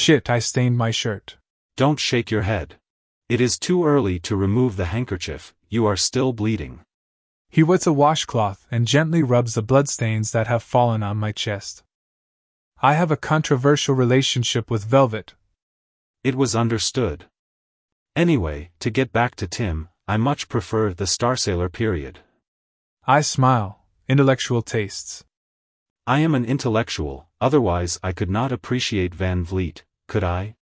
Shit, 0.09 0.27
I 0.27 0.39
stained 0.39 0.75
my 0.75 0.89
shirt. 0.89 1.37
Don't 1.77 1.99
shake 1.99 2.31
your 2.31 2.41
head. 2.41 2.77
It 3.29 3.39
is 3.39 3.59
too 3.59 3.85
early 3.85 4.17
to 4.21 4.35
remove 4.35 4.75
the 4.75 4.85
handkerchief, 4.85 5.53
you 5.69 5.85
are 5.85 5.95
still 5.95 6.33
bleeding. 6.33 6.79
He 7.47 7.61
wets 7.61 7.85
a 7.85 7.93
washcloth 7.93 8.65
and 8.71 8.87
gently 8.87 9.21
rubs 9.21 9.53
the 9.53 9.61
bloodstains 9.61 10.31
that 10.31 10.47
have 10.47 10.63
fallen 10.63 11.03
on 11.03 11.17
my 11.17 11.31
chest. 11.31 11.83
I 12.81 12.93
have 12.93 13.11
a 13.11 13.17
controversial 13.17 13.93
relationship 13.93 14.71
with 14.71 14.83
velvet. 14.83 15.35
It 16.23 16.33
was 16.33 16.55
understood. 16.55 17.25
Anyway, 18.15 18.71
to 18.79 18.89
get 18.89 19.13
back 19.13 19.35
to 19.35 19.47
Tim, 19.47 19.89
I 20.07 20.17
much 20.17 20.49
prefer 20.49 20.91
the 20.91 21.05
Star 21.05 21.35
Sailor 21.35 21.69
period. 21.69 22.17
I 23.05 23.21
smile. 23.21 23.83
Intellectual 24.07 24.63
tastes. 24.63 25.23
I 26.07 26.21
am 26.21 26.33
an 26.33 26.45
intellectual, 26.45 27.27
otherwise 27.39 27.99
I 28.01 28.11
could 28.11 28.31
not 28.31 28.51
appreciate 28.51 29.13
Van 29.13 29.43
Vliet, 29.43 29.83
could 30.09 30.23
I? 30.23 30.55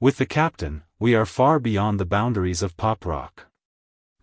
With 0.00 0.16
the 0.16 0.26
captain, 0.26 0.82
we 0.98 1.14
are 1.14 1.26
far 1.26 1.60
beyond 1.60 2.00
the 2.00 2.06
boundaries 2.06 2.62
of 2.62 2.76
pop 2.78 3.04
rock. 3.04 3.46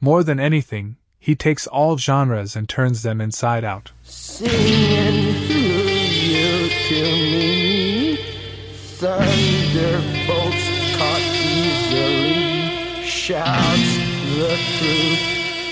More 0.02 0.24
than 0.24 0.40
anything, 0.40 0.98
he 1.20 1.36
takes 1.36 1.68
all 1.68 1.98
genres 1.98 2.56
and 2.56 2.68
turns 2.68 3.04
them 3.04 3.22
inside 3.22 3.64
out. 3.64 3.92
Singing 4.02 5.34
hallelujah 5.46 6.70
to 6.90 7.02
me. 7.32 8.18
Thunderbolts 8.98 10.66
caught 10.98 11.26
easily. 11.62 13.06
Shouts 13.06 13.92
the 14.36 14.58
truth 14.78 15.24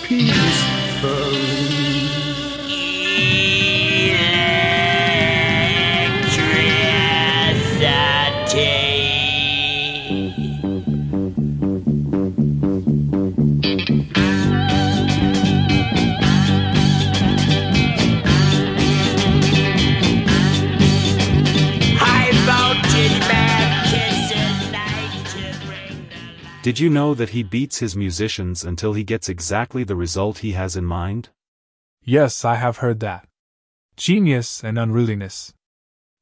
peacefully. 0.08 1.54
Did 26.64 26.80
you 26.80 26.90
know 26.90 27.14
that 27.14 27.32
he 27.32 27.44
beats 27.44 27.80
his 27.80 27.94
musicians 27.94 28.64
until 28.64 28.94
he 28.94 29.04
gets 29.04 29.28
exactly 29.28 29.84
the 29.84 29.98
result 29.98 30.38
he 30.38 30.54
has 30.54 30.78
in 30.78 30.86
mind? 30.86 31.28
Yes, 32.06 32.46
I 32.46 32.56
have 32.56 32.78
heard 32.78 33.02
that. 33.02 33.28
Genius 33.98 34.64
and 34.64 34.80
unruliness. 34.80 35.54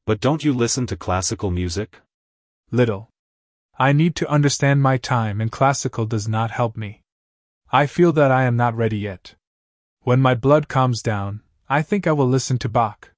But 0.04 0.18
don't 0.18 0.42
you 0.42 0.52
listen 0.52 0.84
to 0.88 0.96
classical 0.96 1.52
music? 1.52 2.00
Little. 2.72 3.08
I 3.78 3.92
need 3.92 4.16
to 4.16 4.28
understand 4.28 4.82
my 4.82 4.96
time, 4.96 5.40
and 5.40 5.52
classical 5.52 6.06
does 6.06 6.26
not 6.26 6.50
help 6.50 6.76
me. 6.76 7.02
I 7.70 7.86
feel 7.86 8.10
that 8.14 8.32
I 8.32 8.42
am 8.42 8.56
not 8.56 8.74
ready 8.76 8.98
yet. 8.98 9.36
When 10.00 10.20
my 10.20 10.34
blood 10.34 10.66
calms 10.66 11.02
down, 11.02 11.42
I 11.68 11.82
think 11.82 12.08
I 12.08 12.12
will 12.12 12.26
listen 12.26 12.58
to 12.58 12.68
Bach. 12.68 13.12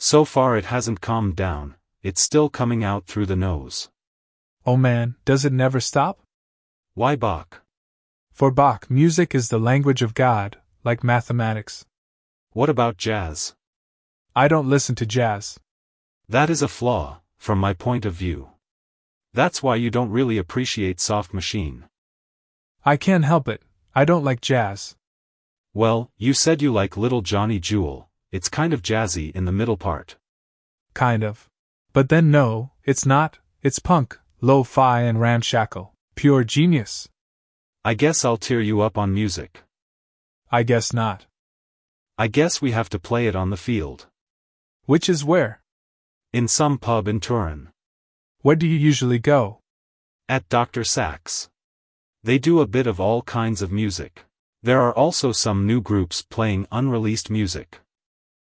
So 0.00 0.24
far 0.24 0.56
it 0.56 0.64
hasn't 0.64 1.00
calmed 1.00 1.36
down, 1.36 1.76
it's 2.02 2.20
still 2.20 2.48
coming 2.48 2.82
out 2.82 3.06
through 3.06 3.26
the 3.26 3.36
nose. 3.36 3.88
Oh 4.66 4.76
man, 4.76 5.14
does 5.24 5.44
it 5.44 5.52
never 5.52 5.78
stop? 5.78 6.19
Why 7.00 7.16
Bach? 7.16 7.62
For 8.30 8.50
Bach, 8.50 8.90
music 8.90 9.34
is 9.34 9.48
the 9.48 9.58
language 9.58 10.02
of 10.02 10.12
God, 10.12 10.58
like 10.84 11.02
mathematics. 11.02 11.86
What 12.52 12.68
about 12.68 12.98
jazz? 12.98 13.54
I 14.36 14.48
don't 14.48 14.68
listen 14.68 14.94
to 14.96 15.06
jazz. 15.06 15.58
That 16.28 16.50
is 16.50 16.60
a 16.60 16.68
flaw, 16.68 17.22
from 17.38 17.58
my 17.58 17.72
point 17.72 18.04
of 18.04 18.12
view. 18.12 18.50
That's 19.32 19.62
why 19.62 19.76
you 19.76 19.88
don't 19.88 20.10
really 20.10 20.36
appreciate 20.36 21.00
Soft 21.00 21.32
Machine. 21.32 21.86
I 22.84 22.98
can't 22.98 23.24
help 23.24 23.48
it, 23.48 23.62
I 23.94 24.04
don't 24.04 24.22
like 24.22 24.42
jazz. 24.42 24.94
Well, 25.72 26.10
you 26.18 26.34
said 26.34 26.60
you 26.60 26.70
like 26.70 26.98
Little 26.98 27.22
Johnny 27.22 27.60
Jewel, 27.60 28.10
it's 28.30 28.50
kind 28.50 28.74
of 28.74 28.82
jazzy 28.82 29.34
in 29.34 29.46
the 29.46 29.58
middle 29.60 29.78
part. 29.78 30.16
Kind 30.92 31.24
of. 31.24 31.48
But 31.94 32.10
then 32.10 32.30
no, 32.30 32.72
it's 32.84 33.06
not, 33.06 33.38
it's 33.62 33.78
punk, 33.78 34.18
lo 34.42 34.62
fi 34.64 35.00
and 35.00 35.18
ramshackle, 35.18 35.89
pure 36.14 36.44
genius. 36.44 37.08
I 37.84 37.94
guess 37.94 38.24
I'll 38.24 38.36
tear 38.36 38.60
you 38.60 38.80
up 38.80 38.98
on 38.98 39.14
music. 39.14 39.62
I 40.52 40.62
guess 40.62 40.92
not. 40.92 41.26
I 42.18 42.28
guess 42.28 42.60
we 42.60 42.72
have 42.72 42.90
to 42.90 42.98
play 42.98 43.26
it 43.26 43.34
on 43.34 43.50
the 43.50 43.56
field. 43.56 44.06
Which 44.84 45.08
is 45.08 45.24
where? 45.24 45.62
In 46.32 46.46
some 46.46 46.76
pub 46.76 47.08
in 47.08 47.20
Turin. 47.20 47.70
Where 48.42 48.56
do 48.56 48.66
you 48.66 48.76
usually 48.76 49.18
go? 49.18 49.60
At 50.28 50.48
Dr. 50.48 50.84
Sax. 50.84 51.48
They 52.22 52.38
do 52.38 52.60
a 52.60 52.66
bit 52.66 52.86
of 52.86 53.00
all 53.00 53.22
kinds 53.22 53.62
of 53.62 53.72
music. 53.72 54.24
There 54.62 54.82
are 54.82 54.94
also 54.94 55.32
some 55.32 55.66
new 55.66 55.80
groups 55.80 56.20
playing 56.20 56.66
unreleased 56.70 57.30
music. 57.30 57.80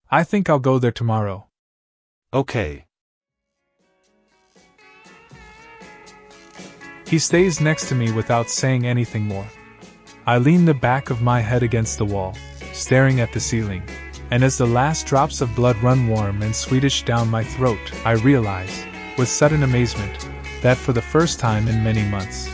I 0.10 0.24
think 0.24 0.50
I'll 0.50 0.58
go 0.58 0.80
there 0.80 0.92
tomorrow. 0.92 1.48
Okay. 2.34 2.87
He 7.08 7.20
stays 7.20 7.62
next 7.62 7.88
to 7.88 7.96
me 7.96 8.12
without 8.12 8.50
saying 8.50 8.86
anything 8.86 9.24
more. 9.24 9.48
I 10.26 10.40
lean 10.40 10.66
the 10.66 10.74
back 10.74 11.10
of 11.10 11.22
my 11.22 11.40
head 11.40 11.64
against 11.64 11.98
the 11.98 12.06
wall, 12.06 12.36
staring 12.74 13.22
at 13.22 13.32
the 13.32 13.40
ceiling, 13.40 13.82
and 14.30 14.44
as 14.44 14.58
the 14.58 14.68
last 14.68 15.06
drops 15.06 15.40
of 15.40 15.56
blood 15.56 15.78
run 15.78 16.10
warm 16.10 16.42
and 16.42 16.54
sweetish 16.54 17.04
down 17.04 17.30
my 17.30 17.46
throat, 17.46 17.80
I 18.04 18.12
realize, 18.12 18.86
with 19.18 19.30
sudden 19.30 19.64
amazement, 19.64 20.28
that 20.62 20.76
for 20.76 20.92
the 20.92 21.02
first 21.02 21.40
time 21.40 21.70
in 21.70 21.82
many 21.82 22.04
months, 22.04 22.50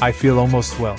I 0.00 0.12
feel 0.12 0.38
almost 0.38 0.78
well. 0.78 0.96